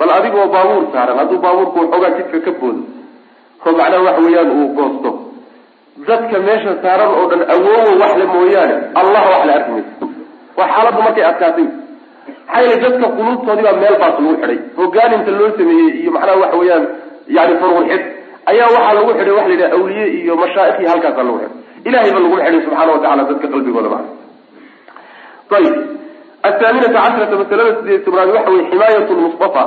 [0.02, 2.82] bal adigoo baabuur saaran hadduu baabuurku waxoogaa jidka ka boodo
[3.66, 5.10] oo macnaha waxa weeyaan uu goosto.
[6.08, 10.06] Dadka meesha saaran oo dhan awoowo waxle mooyaane allah wax la arki maysa
[10.58, 14.58] waa xaaladdu markay adkaatay maxaa yeele dadka quluubtoodii baa meel baas lagu xidhay.
[14.80, 16.84] Hogaaninta loo sameeyey iyo macnaha waxa weeyaan
[17.38, 18.02] yani furur xid
[18.52, 21.60] ayaa waxaa lagu xidhay waxa la yidhaha awliye iyo mashaa'ikh iyo halkaasaa lagu xidhay.
[21.88, 24.04] Ilahay ba laguma xidhay subxana watacala dadka qalbigooda maa
[25.58, 25.76] ayib
[26.50, 29.64] athaaminata cashrata masalada sideed tobnaad waxa weye ximaayat lmustafa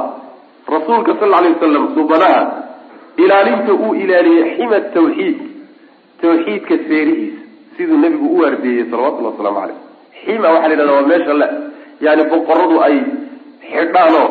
[0.68, 2.42] rasuulka sal alay wasalam subanaha
[3.16, 5.36] ilaalinta uu ilaaliyey xima tawxiid
[6.22, 7.42] tawxiidka seerihiisa
[7.76, 9.78] siduu nebigu u waardeeyey salawatullhi wasalaamu caleyh
[10.24, 11.48] xima waxaa la yidhahda waa meesha le
[12.06, 12.96] yani boqoradu ay
[13.72, 14.28] xidhaanoo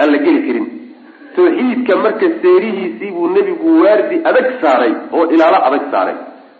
[0.00, 0.66] aan la geli karin.
[1.36, 6.16] Tawxiidka marka seerihiisii buu nebigu waardi adag saaray oo ilaalo adag saaray.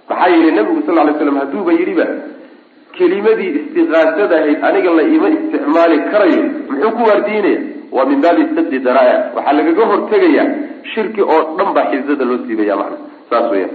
[0.08, 2.06] Maxaa yeelay nebigu sal ly slam hadduuba yidhiba
[2.96, 7.60] kelimadii istiqaasada ahayd aniga la ima isticmaali karayo muxuu ku waardiinaya
[7.94, 10.44] waa min baabi sadi daraa waxaa lagaga hortegaya
[10.94, 12.96] shirki oo dhan baa xizada loo siibaya mana
[13.30, 13.68] saas weya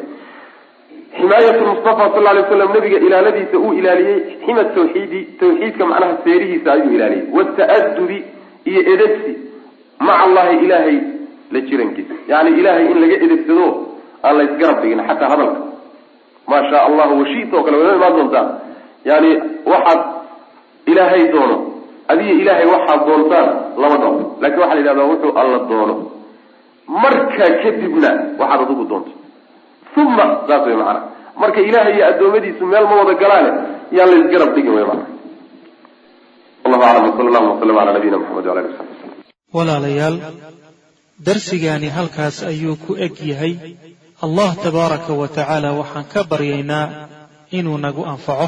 [1.18, 6.92] ximaayat mustafa sal lay slam nabiga ilaaladiisa uu ilaaliyey xima tawxiidi tawxiidka macnaha seerihiisa ayuu
[6.98, 7.26] ilaaliyey.
[7.38, 8.18] Wata'adubi
[8.70, 9.32] iyo edegsi
[10.08, 10.98] maca allahi ilaahay
[11.54, 12.14] la jirankiisa.
[12.32, 13.68] Yani ilahay in laga edegsado
[14.26, 15.60] aan la isgarab dhigin xataa hadalka.
[16.50, 18.46] Maa shaa allahu washita oo kale wayna imaan doontaa
[19.10, 19.30] yani
[19.72, 20.02] waxaad
[20.92, 21.58] ilaahay doono
[22.12, 23.48] adiga ilaahay waxaad doontaan
[23.82, 25.96] lama dhao laakiin waxaa la yidhahdaa wuxuu alla doono.
[27.04, 29.12] Markaa kadibna waxaad adigu doonto.
[30.02, 31.02] Uma saas way macana.
[31.42, 33.50] Marka ilahay iyo adoomadiisu meel ma wada galaane
[33.98, 35.04] yaan la isgarab dhigin way mana
[36.64, 39.14] wallahu aclam wsala allahu wasalam ala nabiyina maxamed wala ali wasabi wasalam
[39.58, 40.16] walaalayaal
[41.28, 43.54] darsigaani halkaas ayuu ku eg yahay.
[44.26, 46.86] Allah tabaaraka wa tacaala waxaan ka baryaynaa
[47.58, 48.48] inuu nagu anfaco